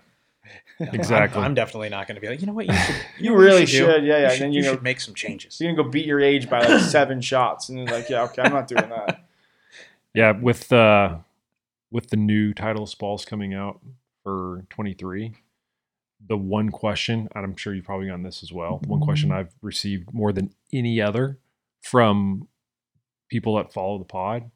[0.78, 1.42] No, I'm- Exactly.
[1.42, 2.66] I'm, definitely not going to be like, you know what?
[2.66, 3.66] You, should, You know what really do?
[3.66, 5.60] should, yeah, yeah, You and should, then you you know- should make some changes.
[5.60, 8.22] You're going to go beat your age by like seven shots, and you're like, yeah,
[8.24, 9.24] okay, I'm not doing that.
[10.14, 10.30] yeah.
[10.32, 11.16] With uh,
[11.90, 13.80] with the new Titleist balls coming out
[14.22, 15.34] for 23,
[16.26, 19.38] the one question, and I'm sure you've probably gotten this as well, one question Mm-hmm.
[19.38, 21.38] I've received more than any other
[21.82, 22.48] from
[23.30, 24.50] people that follow the pod.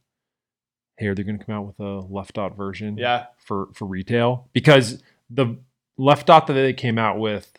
[0.96, 2.96] Hey, are they going to come out with a left dot version?
[2.98, 3.26] Yeah.
[3.38, 5.56] for for retail because the
[5.96, 7.52] left dot that they came out with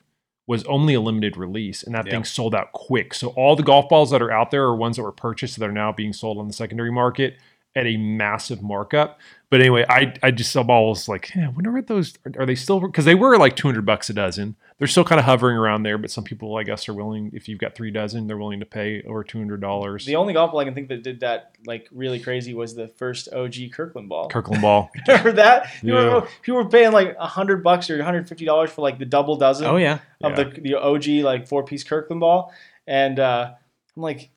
[0.47, 2.13] was only a limited release and that Yeah.
[2.13, 3.13] thing sold out quick.
[3.13, 5.69] So all the golf balls that are out there are ones that were purchased that
[5.69, 7.37] are now being sold on the secondary market
[7.79, 9.19] at a massive markup.
[9.49, 12.45] But anyway, I I just saw balls like, yeah, I wonder what those are, are
[12.45, 14.55] they still because they were like 200 bucks a dozen.
[14.77, 17.49] They're still kind of hovering around there, but some people I guess are willing if
[17.49, 20.05] you've got 3 dozen, they're willing to pay over $200.
[20.05, 22.87] The only golf ball I can think that did that like really crazy was the
[22.87, 24.29] first OG Kirkland ball.
[24.29, 24.89] Kirkland ball.
[25.07, 25.67] Remember that?
[25.81, 25.99] You Yeah.
[26.03, 29.35] remember people were paying like hundred bucks or hundred fifty dollars for like the double
[29.35, 29.97] dozen Oh yeah.
[30.23, 32.53] of the the OG like four piece Kirkland ball,
[32.87, 33.51] and uh,
[33.97, 34.29] I'm like,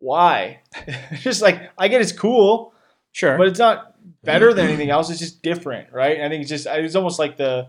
[0.00, 0.60] why?
[1.20, 2.74] just like I get it's cool,
[3.12, 3.38] Sure.
[3.38, 5.10] but it's not better than anything else.
[5.10, 6.16] It's just different, right?
[6.16, 7.68] And I think it's just it's almost like the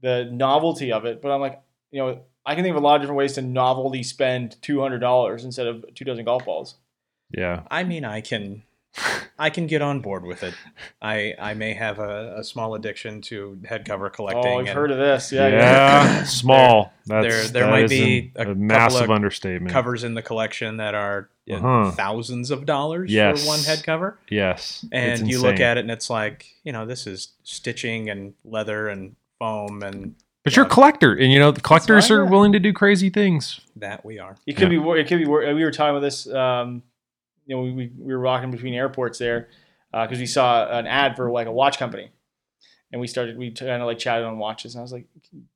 [0.00, 1.20] the novelty of it.
[1.22, 3.42] But I'm like, you know, I can think of a lot of different ways to
[3.42, 6.76] novelty spend two hundred dollars instead of two dozen golf balls.
[7.30, 7.62] Yeah.
[7.70, 8.62] I mean, I can,
[9.38, 10.54] I can get on board with it.
[11.02, 14.46] I I may have a, a small addiction to head cover collecting.
[14.46, 15.32] Oh, I've heard of this.
[15.32, 16.22] Yeah, Yeah, yeah.
[16.24, 16.92] small.
[17.06, 19.72] That's, there- there that might is be an- a a, massive of understatement.
[19.72, 21.90] covers in the collection that are you know, Uh-huh.
[21.92, 23.42] thousands of dollars Yes.
[23.42, 26.72] for one head cover, Yes, it's and you look at it and it's like, you
[26.72, 31.38] know, this is stitching and leather and foam, and But you're a collector, and you
[31.38, 33.60] know the collectors are willing to do crazy things.
[33.76, 34.36] that we are.
[34.46, 34.76] It could be.
[34.76, 35.24] It could be.
[35.26, 36.26] We were talking about this.
[36.32, 36.82] Um,
[37.46, 39.48] you know, we, we, we were walking between airports there
[39.92, 42.10] because we saw an ad for like a watch company,
[42.90, 43.36] and we started.
[43.38, 45.06] We kind of like chatted on watches, and I was like,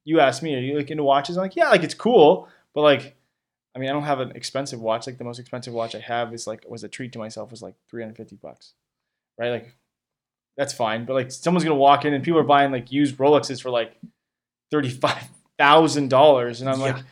[0.05, 2.83] "You asked me, are you like into watches?" I'm like, "Yeah, like it's cool, but
[2.83, 3.17] like,
[3.75, 5.07] I mean, I don't have an expensive watch.
[5.07, 7.63] Like the most expensive watch I have is like was a treat to myself was
[7.63, 8.75] like 350 bucks,
[9.39, 9.51] right?
[9.51, 9.75] Like
[10.57, 13.63] that's fine, but like someone's gonna walk in and people are buying like used Rolexes
[13.63, 13.97] for like
[14.71, 15.23] thirty five
[15.59, 16.87] thousand dollars, and I'm Yeah.
[16.95, 17.05] like,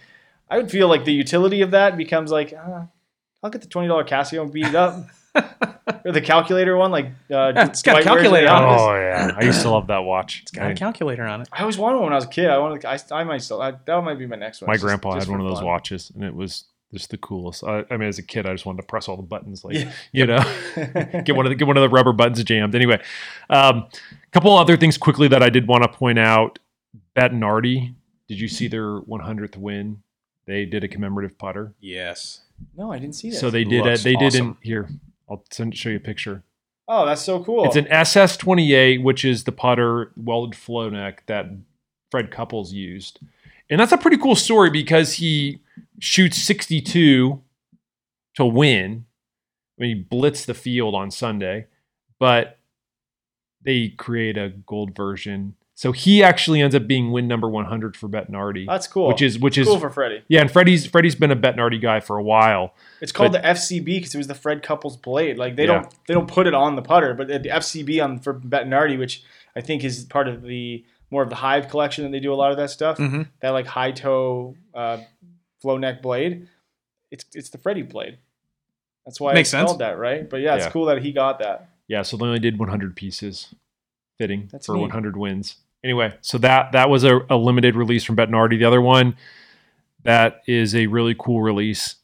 [0.51, 2.83] I would feel like the utility of that becomes like, uh,
[3.43, 5.07] I'll get the twenty dollar Casio and beat it up,
[6.05, 8.63] or the calculator one, like uh, Yeah, it's got a Dwight wears in calculator on
[8.63, 8.81] it.
[8.81, 10.41] Oh yeah, I used to love that watch.
[10.43, 11.49] It's got a calculator on it.
[11.53, 12.49] I always wanted one when I was a kid.
[12.51, 12.85] I wanted.
[12.85, 13.61] I, I might still.
[13.63, 14.67] I, that might be my next one.
[14.69, 15.67] My just- grandpa just had one of those fun.
[15.67, 17.65] watches, and it was just the coolest.
[17.65, 19.75] I, I mean, as a kid, I just wanted to press all the buttons, like
[19.75, 19.93] Yeah.
[20.13, 20.39] you know,
[21.25, 22.75] get one of the get one of the rubber buttons jammed.
[22.75, 23.01] Anyway,
[23.51, 26.59] um, a couple other things quickly that I did want to point out.
[27.17, 27.95] Bettinardi,
[28.29, 30.03] did you see their 100th win?
[30.47, 31.75] They did a commemorative putter.
[31.81, 32.41] Yes.
[32.77, 33.37] No, I didn't see that.
[33.37, 33.83] So they did.
[33.85, 34.59] A, Looks they did in awesome.
[34.63, 34.89] here.
[35.31, 36.43] I'll send show you a picture.
[36.89, 37.65] oh, that's so cool.
[37.65, 41.47] It's an SS28, which is the putter welded flow neck that
[42.11, 43.21] Fred Couples used.
[43.71, 45.61] And that's a pretty cool story because he
[45.99, 47.43] shoots 62
[48.37, 49.05] to win.
[49.79, 51.67] I mean, he blitzed the field on Sunday,
[52.19, 52.59] but
[53.63, 55.55] they create a gold version.
[55.81, 59.07] So he actually ends up being win number 100 for Bettinardi, that's cool.
[59.07, 60.25] which is which is cool for Freddie.
[60.27, 60.41] yeah.
[60.41, 62.75] And Freddie's Freddie's been a Bettinardi guy for a while.
[63.01, 65.39] It's called the FCB because it was the Fred Couples blade.
[65.39, 65.75] Like they Yeah.
[65.75, 69.23] don't they don't put it on the putter, but the FCB on for Bettinardi, which
[69.55, 72.35] I think is part of the more of the Hive collection, and they do a
[72.35, 72.99] lot of that stuff.
[72.99, 73.23] Mm-hmm.
[73.41, 74.99] That like high toe uh,
[75.63, 76.49] flow neck blade.
[77.13, 78.19] It's it's the Freddie blade.
[79.07, 79.67] That's why Makes it's sense.
[79.69, 80.29] called that, right?
[80.29, 80.71] But yeah, it's Yeah.
[80.73, 81.69] cool that he got that.
[81.87, 83.55] Yeah, so they only did 100 pieces
[84.19, 84.81] fitting That's for neat.
[84.83, 85.55] 100 wins.
[85.85, 88.59] Anyway, so that that was a, a limited release from Bettinardi.
[88.59, 89.17] The other one
[90.05, 91.97] that is a really cool release,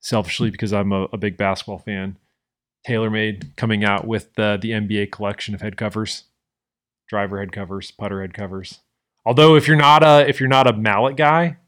[0.00, 2.16] selfishly because I'm a, a big basketball fan.
[2.88, 6.24] TaylorMade coming out with the the NBA collection of head covers,
[7.08, 8.80] driver head covers, putter head covers.
[9.24, 11.58] Although if you're not a if you're not a mallet guy,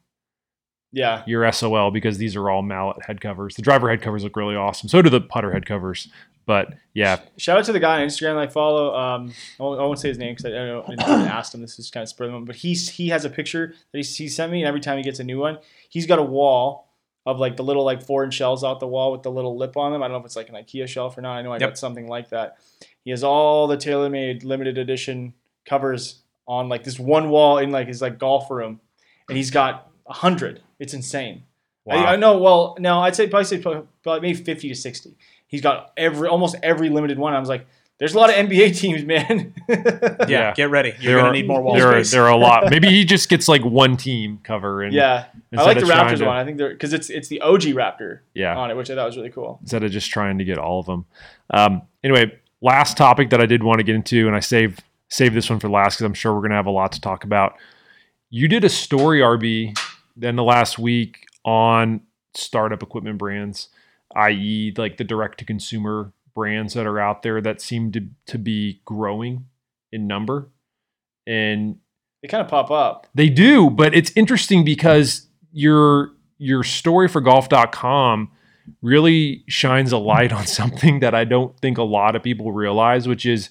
[0.90, 3.55] Yeah, you're SOL because these are all mallet head covers.
[3.57, 4.88] The driver head covers look really awesome.
[4.88, 6.09] So do the putter head covers.
[6.45, 8.95] But yeah, Shout out to the guy on Instagram I follow.
[8.97, 11.01] Um, I won't, I won't say his name because I, I, don't know, I didn't
[11.29, 11.61] ask him.
[11.61, 12.49] This is kind of spur of the moment.
[12.49, 15.05] But he's he has a picture that he, he sent me, and every time he
[15.05, 16.89] gets a new one, he's got a wall
[17.25, 19.77] of like the little like four inch shells out the wall with the little lip
[19.77, 20.03] on them.
[20.03, 21.37] I don't know if it's like an IKEA shelf or not.
[21.37, 21.71] I know I Yep.
[21.71, 22.57] got something like that.
[23.05, 27.87] He has all the TaylorMade limited edition covers on like this one wall in like
[27.87, 28.81] his like golf room,
[29.29, 30.61] and he's got a hundred.
[30.81, 31.45] It's insane.
[31.89, 32.39] I, I know.
[32.39, 35.17] Well, no, I'd say probably say probably maybe fifty to sixty.
[35.53, 37.33] He's got every almost every limited one.
[37.35, 37.67] I was like,
[37.99, 39.55] there's a lot of NBA teams, man.
[39.69, 40.55] Yeah, Yeah.
[40.55, 40.95] get ready.
[40.99, 42.11] You're There gonna are- need more wall there are, space.
[42.11, 42.69] there are a lot.
[42.71, 46.25] Maybe he just gets like one team cover and yeah, I like the Raptors to-
[46.27, 46.37] one.
[46.37, 49.07] I think they're because it's it's the OG Raptor Yeah, on it, which I thought
[49.07, 49.59] was really cool.
[49.62, 51.05] instead of just trying to get all of them.
[51.51, 55.35] Um, anyway, last topic that I did want to get into, and I saved save
[55.35, 57.23] this one for last because I'm sure we're going to have a lot to talk
[57.25, 57.55] about.
[58.31, 59.79] You did a story, RB,
[60.17, 62.01] then the last week on
[62.35, 63.69] startup equipment brands,
[64.16, 68.38] i.e., like the direct to consumer brands that are out there that seem to to
[68.38, 69.46] be growing
[69.92, 70.48] in number.
[71.27, 71.77] and
[72.22, 73.07] They kind of pop up.
[73.14, 78.31] they do, but it's interesting because your your story for golf.com
[78.81, 83.07] really shines a light on something that I don't think a lot of people realize,
[83.07, 83.51] which is,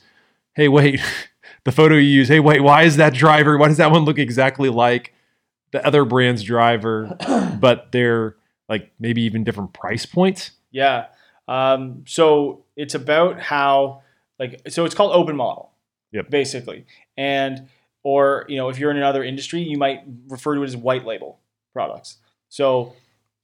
[0.55, 0.99] hey, wait,
[1.63, 3.57] the photo you use, hey, wait, why is that driver?
[3.57, 5.13] Why does that one look exactly like
[5.71, 7.15] the other brand's driver,
[7.59, 8.35] but they're
[8.71, 10.51] like maybe even different price points?
[10.71, 11.07] Yeah.
[11.47, 14.01] Um, so it's about how
[14.39, 15.71] like so it's called open model.
[16.13, 16.29] Yep.
[16.29, 16.85] Basically.
[17.17, 17.67] And
[18.03, 21.05] or you know, if you're in another industry, you might refer to it as white
[21.05, 21.39] label
[21.73, 22.17] products.
[22.49, 22.93] So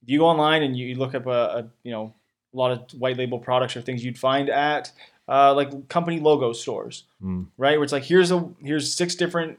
[0.02, 2.14] if you go online and you look up a, a you know
[2.54, 4.90] a lot of white label products or things you'd find at
[5.28, 7.42] uh, like company logo stores, Hmm.
[7.58, 7.76] right?
[7.76, 9.58] Where it's like here's a here's six different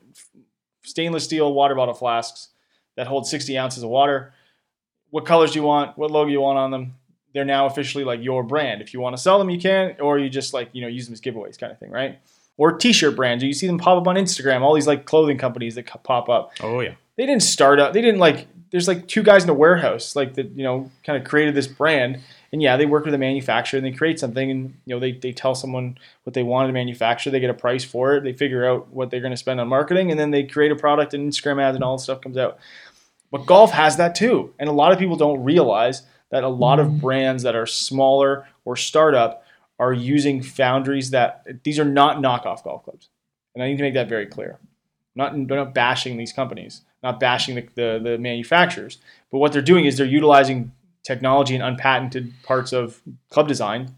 [0.84, 2.49] stainless steel water bottle flasks
[2.95, 4.34] that hold 60 ounces of water.
[5.11, 5.97] What colors do you want?
[5.97, 6.95] What logo you want on them?
[7.33, 8.81] They're now officially like your brand.
[8.81, 11.05] If you want to sell them, you can, or you just like you know use
[11.05, 12.19] them as giveaways, kind of thing, right?
[12.57, 13.43] Or T-shirt brands.
[13.43, 14.61] You see them pop up on Instagram.
[14.61, 16.95] All these like clothing companies that pop up Oh yeah.
[17.15, 17.93] they didn't start up.
[17.93, 18.47] They didn't like.
[18.71, 21.65] There's like two guys in a warehouse, like that, you know, kind of created this
[21.65, 22.19] brand.
[22.51, 25.11] And yeah, they work with a manufacturer and they create something, and you know, they
[25.11, 27.29] they tell someone what they want to manufacture.
[27.31, 28.23] They get a price for it.
[28.23, 30.75] They figure out what they're going to spend on marketing, and then they create a
[30.75, 32.57] product and Instagram ads and all this stuff comes out.
[33.31, 36.79] But golf has that too, and a lot of people don't realize that a lot
[36.79, 37.01] of mm.
[37.01, 39.43] brands that are smaller or startup
[39.79, 43.09] are using foundries that these are not knockoff golf clubs,
[43.53, 44.59] and I need to make that very clear.
[44.61, 44.67] I'm
[45.15, 48.97] not, they're not bashing these companies, not bashing the, the, the manufacturers,
[49.31, 50.71] but what they're doing is they're utilizing
[51.03, 53.95] technology and unpatented parts of club design,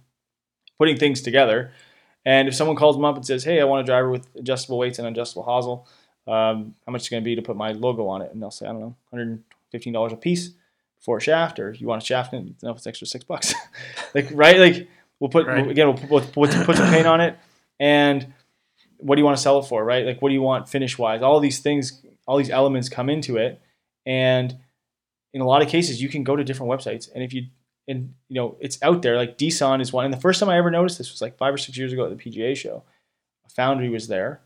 [0.77, 1.71] putting things together.
[2.25, 4.77] And if someone calls them up and says, "Hey, I want a driver with adjustable
[4.77, 5.87] weights and adjustable hosel,
[6.27, 8.41] um, how much is it going to be to put my logo on it?" and
[8.41, 10.51] they'll say, "I don't know, 115 dollars a piece
[10.99, 13.53] for a shaft, or you want a shaft and no, it's extra six bucks."
[14.15, 14.87] like right, like
[15.19, 15.67] we'll put Right.
[15.67, 17.37] again, we'll put, put, put some paint on it,
[17.79, 18.33] and
[18.97, 20.05] what do you want to sell it for, right?
[20.05, 21.21] Like, what do you want finish wise?
[21.23, 23.59] All these things, all these elements come into it,
[24.05, 24.55] and
[25.33, 27.47] in a lot of cases, you can go to different websites, and if you
[27.87, 29.17] and you know it's out there.
[29.17, 31.53] Like Dson is one, and the first time I ever noticed this was like five
[31.53, 32.83] or six years ago at the PGA show.
[33.45, 34.41] A foundry was there,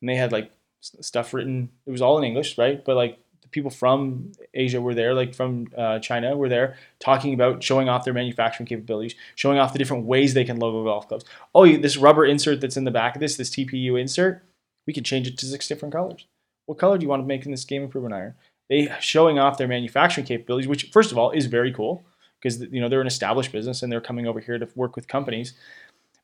[0.00, 1.70] and they had like stuff written.
[1.86, 2.84] It was all in English, right?
[2.84, 7.34] But like the people from Asia were there, like from uh, China were there, talking
[7.34, 11.08] about showing off their manufacturing capabilities, showing off the different ways they can logo golf
[11.08, 11.24] clubs.
[11.54, 14.42] Oh, this rubber insert that's in the back of this, this TPU insert,
[14.86, 16.26] we can change it to six different colors.
[16.66, 18.34] What color do you want to make in this game improvement iron?
[18.68, 22.04] They showing off their manufacturing capabilities, which first of all is very cool
[22.40, 25.08] because you know they're an established business and they're coming over here to work with
[25.08, 25.54] companies.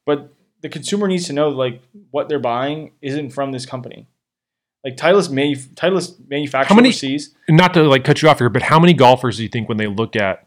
[0.05, 4.07] But the consumer needs to know like what they're buying isn't from this company.
[4.87, 7.35] Like Titleist, manu- Titleist manufactures How many- overseas.
[7.49, 9.79] not to like cut you off here, but how many golfers do you think when
[9.79, 10.47] they look at,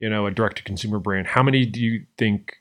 [0.00, 2.56] you know, a direct to consumer brand, how many do you think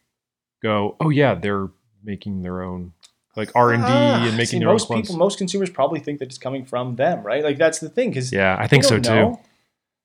[0.61, 1.69] go, oh yeah, they're
[2.03, 2.93] making their own
[3.35, 5.07] like R and D Ah, and making see, their own most clubs?
[5.07, 7.43] people, most consumers probably think that it's coming from them, right?
[7.43, 9.37] Like that's the thing because yeah, I think so too.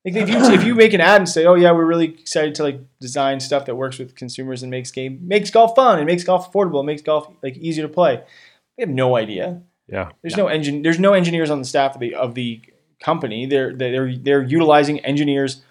[0.04, 2.54] Like if you if you make an ad and say, "Oh yeah, we're really excited
[2.54, 6.06] to like design stuff that works with consumers and makes game makes golf fun and
[6.06, 8.22] makes golf affordable, and makes golf like easier to play,"
[8.78, 9.60] they have no idea.
[9.88, 10.82] Yeah, There's no engine.
[10.82, 12.60] There's no engineers on the staff of the of the
[13.00, 13.46] company.
[13.46, 15.62] They're they're they're utilizing engineers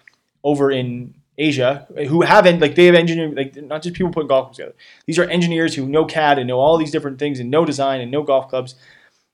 [0.42, 4.46] over in Asia who haven't like they have engineering like not just people putting golf
[4.46, 4.74] clubs together.
[5.06, 8.00] These are engineers who know CAD and know all these different things and know design
[8.00, 8.74] and know golf clubs,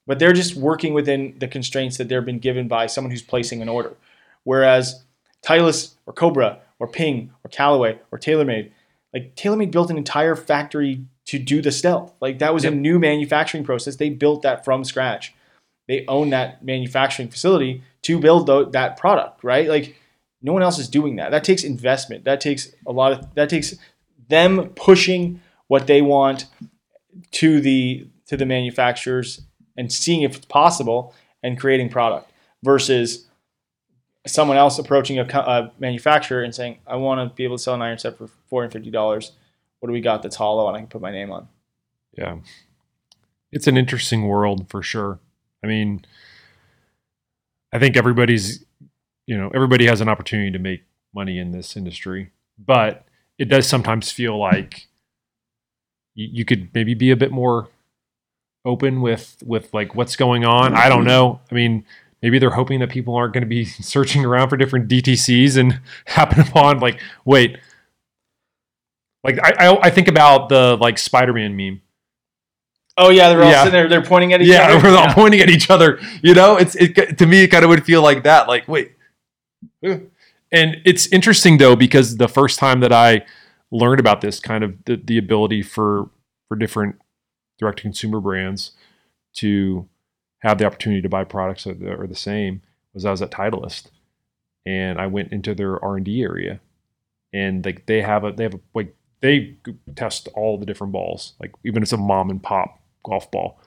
[0.07, 3.63] but they're just working within the constraints that they've been given by someone who's placing
[3.63, 3.95] an order.
[4.43, 5.05] Whereas
[5.45, 8.73] Titleist or Cobra or Ping or Callaway or TaylorMade,
[9.15, 12.13] like TaylorMade built an entire factory to do the stealth.
[12.21, 12.75] Like that was Yep.
[12.75, 13.97] a new manufacturing process.
[13.97, 15.33] They built that from scratch.
[15.89, 19.67] They own that manufacturing facility to build tho- that product, right?
[19.67, 19.97] Like
[20.43, 21.31] no one else is doing that.
[21.31, 22.25] That takes investment.
[22.25, 23.75] That takes a lot of that takes
[24.29, 26.45] them pushing what they want
[27.31, 29.41] to the to the manufacturers
[29.79, 32.31] and seeing if it's possible and creating product
[32.63, 33.27] versus
[34.27, 37.75] someone else approaching a, a manufacturer and saying, "I want to be able to sell
[37.75, 39.33] an iron set for four hundred fifty dollars.
[39.83, 41.49] What do we got that's hollow and I can put my name on?"
[42.17, 42.37] yeah.
[43.51, 45.19] It's an interesting world for sure.
[45.63, 46.05] I mean,
[47.73, 48.65] I think everybody's,
[49.27, 53.05] you know, everybody has an opportunity to make money in this industry, but
[53.39, 54.87] it does sometimes feel like
[56.15, 57.69] you, you could maybe be a bit more
[58.65, 60.75] open with with like what's going on.
[60.75, 61.41] I don't know.
[61.51, 61.85] I mean,
[62.23, 65.81] maybe they're hoping that people aren't going to be searching around for different DTCs and
[66.07, 67.59] happen upon like, wait,
[69.25, 71.81] like I I, I think about the like Spider-Man meme.
[72.99, 73.65] Oh yeah, they're all Yeah.
[73.65, 73.89] sitting there.
[73.89, 74.83] They're pointing at each Yeah, other.
[74.91, 75.99] we're all pointing at each other.
[76.23, 78.49] You know, it's it to me it kind of would feel like that.
[78.49, 78.93] Like, wait.
[80.55, 83.25] And it's interesting though because the first time that I
[83.71, 86.11] learned about this kind of the, the ability for
[86.47, 86.97] for different
[87.59, 88.73] direct to consumer brands
[89.37, 89.89] to
[90.41, 92.61] have the opportunity to buy products that are the same
[92.93, 93.87] was I was at Titleist,
[94.67, 96.61] and I went into their R and D area,
[97.33, 99.55] and like they have a they have a like they
[99.97, 103.59] test all the different balls, like even it's a mom and pop golf ball,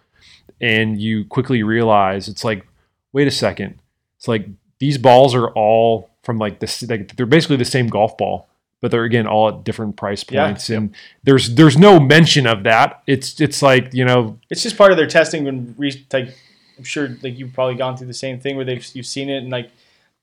[0.62, 2.66] and you quickly realize it's like,
[3.14, 3.80] wait a second,
[4.18, 4.48] it's like
[4.80, 8.48] these balls are all from like this, like they're basically the same golf ball,
[8.82, 10.46] but they're again all at different price Yeah.
[10.46, 10.94] points, and
[11.24, 13.02] there's there's no mention of that.
[13.08, 15.44] It's it's like you know It's just part of their testing.
[15.46, 16.36] When re- like,
[16.78, 19.38] I'm sure like you've probably gone through the same thing where they've you've seen it
[19.38, 19.70] and like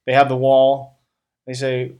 [0.06, 0.98] they have the wall.
[1.46, 1.92] They say,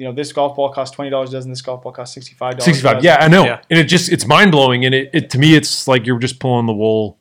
[0.00, 1.50] you know, this golf ball costs twenty dollars dozen.
[1.50, 2.64] This golf ball costs sixty five dollars.
[2.64, 3.60] 65 yeah i know Yeah.
[3.68, 6.64] and it just it's mind-blowing and it, it to me it's like you're just pulling
[6.64, 7.18] the wool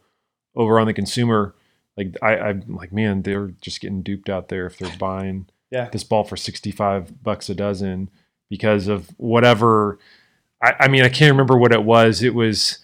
[0.55, 1.55] over on the consumer
[1.97, 5.89] like I, i'm like man they're just getting duped out there if they're buying Yeah.
[5.91, 8.09] this ball for 65 bucks a dozen
[8.49, 9.99] because of whatever
[10.63, 12.79] i, I mean i can't remember what it was it was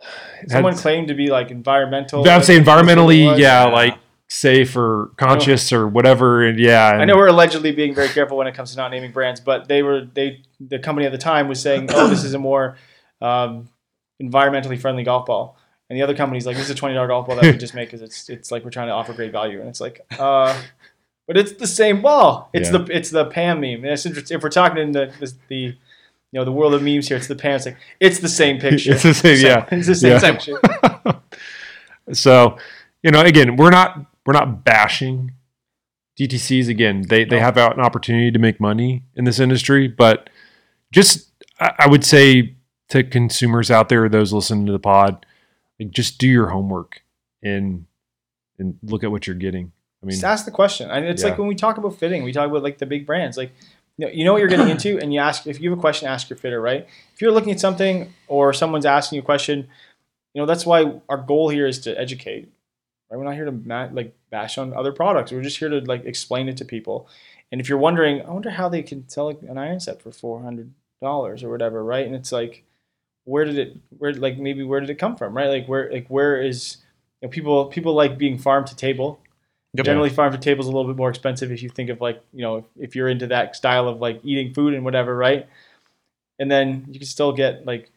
[0.00, 0.06] it
[0.42, 2.20] had- Someone claimed to be like environmental.
[2.28, 3.72] i would say like, that's what it environmentally yeah Yeah.
[3.72, 3.98] like
[4.28, 8.46] safe or conscious or whatever and yeah I know we're allegedly being very careful when
[8.46, 11.46] it comes to not naming brands, but they were they the company at the time
[11.46, 12.76] was saying, "Oh, this is a more
[13.20, 13.68] um,
[14.22, 15.56] environmentally friendly golf ball,"
[15.90, 17.74] and the other company's like, "This is a twenty dollar golf ball that we just
[17.74, 20.58] make because it's it's like we're trying to offer great value," and it's like, uh,
[21.28, 22.48] but it's the same ball.
[22.54, 22.78] It's Yeah.
[22.78, 23.84] the it's the Pam meme.
[23.84, 24.36] And it's interesting.
[24.38, 25.74] If we're talking in the the, the you
[26.32, 27.56] know the world of memes here, it's the Pam.
[27.56, 28.92] It's like it's the same picture.
[28.94, 29.66] It's the same, yeah.
[29.70, 30.32] it's the same Yeah.
[30.32, 31.20] picture.
[32.12, 32.56] so
[33.02, 35.32] you know again we're not we're not bashing
[36.18, 40.30] dtcs again they they have out an opportunity to make money in this industry but
[40.92, 42.54] just i, I would say
[42.90, 45.26] to consumers out there those listening to the pod
[45.80, 47.02] like, just do your homework
[47.42, 47.86] and
[48.58, 49.72] and look at what you're getting
[50.02, 50.88] i mean Just ask the question.
[50.90, 51.30] And it's Yeah.
[51.30, 53.36] like when we talk about fitting, we talk about like the big brands.
[53.36, 53.52] Like,
[53.96, 55.80] you know, you know what you're getting into, and you ask if you have a
[55.80, 56.86] question, ask your fitter, right?
[57.14, 59.66] If you're looking at something or someone's asking you a question,
[60.34, 62.52] you know that's why our goal here is to educate.
[63.14, 63.18] Right?
[63.18, 65.30] We're not here to like bash on other products.
[65.30, 67.08] We're just here to like explain it to people.
[67.52, 70.42] And if you're wondering, I wonder how they can sell an iron set for four
[70.42, 72.04] hundred dollars or whatever, right?
[72.06, 72.64] And it's like,
[73.24, 73.76] where did it?
[73.98, 75.48] Where like maybe where did it come from, right?
[75.48, 76.78] Like where like where is
[77.20, 79.20] you know, people people like being farm to table
[79.76, 79.86] Yep.
[79.86, 82.22] generally farm to table is a little bit more expensive if you think of like
[82.32, 85.48] you know if, if you're into that style of like eating food and whatever right
[86.38, 87.90] and then you can still get like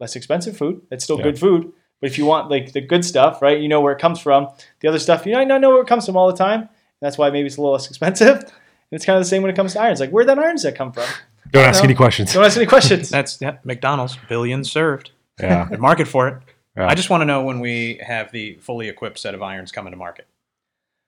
[0.00, 1.22] less expensive food it's still Yeah.
[1.24, 3.98] good food but if you want like the good stuff right you know where it
[3.98, 4.48] comes from
[4.80, 6.68] the other stuff you might not know where it comes from all the time
[7.00, 8.52] that's why maybe it's a little less expensive and
[8.92, 10.74] it's kind of the same when it comes to irons like where'd that iron set
[10.74, 11.04] come from
[11.50, 11.84] don't ask no.
[11.84, 15.10] any questions don't ask any questions That's yeah, McDonald's billions served.
[15.40, 16.42] yeah The market for it.
[16.76, 16.86] Yeah.
[16.86, 19.90] I just want to know when we have the fully equipped set of irons coming
[19.90, 20.26] to market.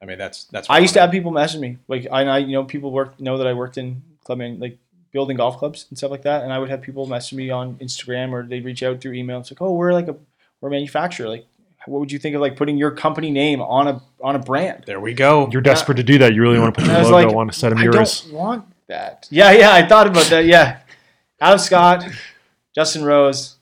[0.03, 0.69] I mean, that's that's.
[0.69, 2.91] I what used to wanna- have people message me like I, I you know people
[2.91, 4.79] work know that I worked in clubbing like
[5.13, 7.77] building golf clubs and stuff like that, and I would have people message me on
[7.77, 9.39] Instagram or they'd reach out through email.
[9.39, 10.17] It's like, oh, we're like a
[10.63, 11.29] we're a manufacturer.
[11.29, 11.47] Like,
[11.87, 14.85] what would you think of like putting your company name on a on a brand?
[14.87, 15.51] There we go.
[15.53, 17.53] you're desperate to do that you really want to put your logo like, on a
[17.53, 17.85] set of Miuras.
[17.85, 19.29] I Miuras don't want that.
[19.31, 20.47] Yeah, yeah, I thought about that.
[20.47, 20.79] Yeah,
[21.41, 22.05] Adam Scott,
[22.75, 23.57] Justin Rose,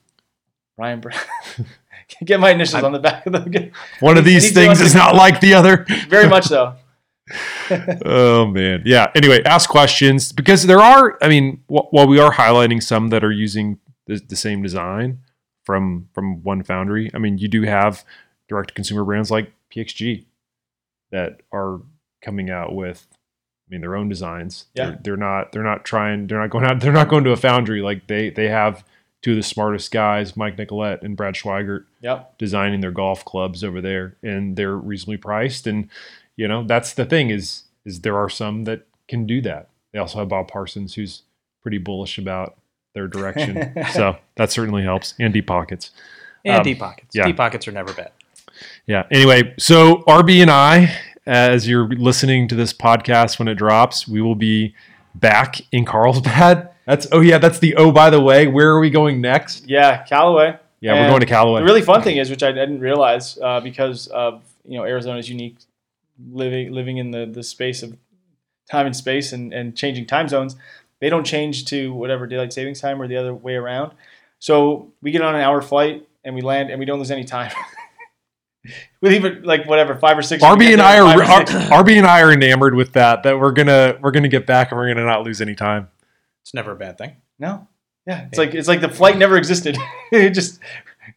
[0.77, 1.65] Ryan Barath.
[2.25, 3.71] Get my initials on the back of the.
[3.99, 6.75] one of these things is not like the other Very much so.
[8.05, 12.33] oh man yeah anyway ask questions because there are i mean wh- while we are
[12.33, 15.19] highlighting some that are using the, the same design
[15.71, 17.09] from from one foundry.
[17.13, 18.03] I mean you do have
[18.49, 20.25] direct to consumer brands like pxg
[21.11, 21.79] that are
[22.21, 24.65] coming out with i mean their own designs.
[24.75, 24.85] Yeah.
[24.89, 27.37] they're, they're not they're not trying they're not going out they're not going to a
[27.37, 27.81] foundry.
[27.81, 28.83] Like they they have
[29.21, 32.37] two of the smartest guys mike nicolette and brad schweigert Yep.
[32.39, 35.67] designing their golf clubs over there and they're reasonably priced.
[35.67, 35.89] And
[36.35, 39.69] you know that's the thing is is there are some that can do that.
[39.93, 41.23] They also have bob parsons who's
[41.61, 42.57] pretty bullish about
[42.93, 45.91] their direction so that certainly helps and deep pockets
[46.43, 47.15] and um, deep pockets.
[47.15, 47.25] yeah.
[47.25, 48.11] Deep pockets are never bad.
[48.85, 50.93] yeah anyway so rb and i
[51.25, 54.73] as you're listening to this podcast when it drops we will be
[55.15, 58.89] back in carlsbad that's oh yeah that's the oh by the way where are we
[58.89, 60.57] going next Yeah, Callaway.
[60.79, 63.59] yeah we're going to callaway The really fun thing is, which I didn't realize, uh,
[63.59, 65.57] because of you know Arizona's unique
[66.31, 67.95] living living in the the space of
[68.69, 70.55] time and space and, and changing time zones,
[71.01, 73.91] they don't change to whatever daylight savings time or the other way around.
[74.39, 77.25] So we get on an hour flight and we land and we don't lose any
[77.25, 77.51] time.
[79.01, 80.41] we leave it like whatever five or six.
[80.41, 83.23] we RB and I are five or and I are enamored with that.
[83.23, 85.89] That we're gonna we're gonna get back and we're gonna not lose any time.
[86.43, 87.15] It's never a bad thing.
[87.39, 87.67] no.
[88.07, 88.45] Yeah, it's Yeah.
[88.45, 89.77] like it's like the flight never existed.
[90.11, 90.59] it just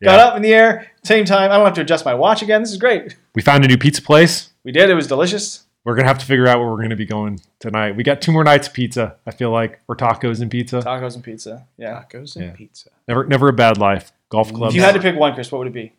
[0.02, 0.24] got Yeah.
[0.24, 1.50] up in the air, same time.
[1.50, 2.60] I don't have to adjust my watch again.
[2.62, 3.16] This is great.
[3.34, 4.50] We found a new pizza place.
[4.64, 4.90] We did.
[4.90, 5.63] It was delicious.
[5.84, 7.94] We're gonna have to figure out where we're gonna be going tonight.
[7.94, 9.16] We got two more nights of pizza.
[9.26, 10.80] I feel like or tacos and pizza.
[10.80, 11.66] Tacos and pizza.
[11.76, 12.02] Yeah.
[12.02, 12.52] Tacos and Yeah.
[12.52, 12.90] pizza.
[13.06, 14.12] Never never a bad life.
[14.30, 14.56] Golf mm.
[14.56, 14.74] clubs.
[14.74, 15.92] If you had to pick one, Chris, what would it be?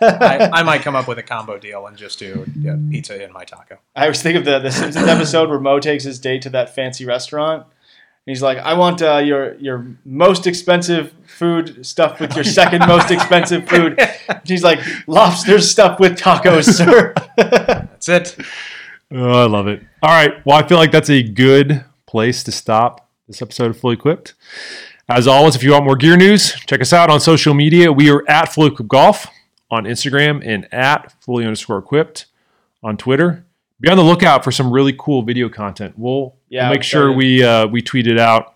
[0.51, 3.43] I might come up with a combo deal and just do yeah, pizza and my
[3.45, 3.77] taco.
[3.95, 6.73] I always think of the the Simpsons episode where Moe takes his date to that
[6.73, 7.67] fancy restaurant.
[8.27, 12.85] And he's like, "I want uh, your your most expensive food stuffed with your second
[12.85, 18.37] most expensive food." And he's like, "Lobster stuffed with tacos, sir." That's it.
[19.11, 19.81] Oh, I love it.
[20.03, 20.45] All right.
[20.45, 24.33] Well, I feel like that's a good place to stop this episode of Fully Equipped.
[25.07, 27.93] As always, if you want more gear news, check us out on social media.
[27.93, 29.27] We are at Fully Equipped Golf
[29.71, 32.25] on Instagram and at Fully underscore Equipped
[32.83, 33.45] on Twitter.
[33.79, 35.93] Be on the lookout for some really cool video content.
[35.97, 38.55] We'll, Yeah, we'll make sure we uh, we tweet it out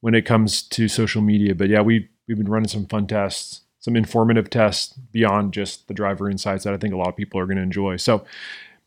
[0.00, 1.54] when it comes to social media.
[1.54, 5.94] But yeah, we we've been running some fun tests, some informative tests beyond just the
[5.94, 7.96] driver insights that I think a lot of people are going to enjoy.
[7.96, 8.24] So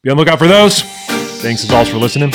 [0.02, 0.82] be on the lookout for those.
[1.42, 2.32] Thanks as always for listening.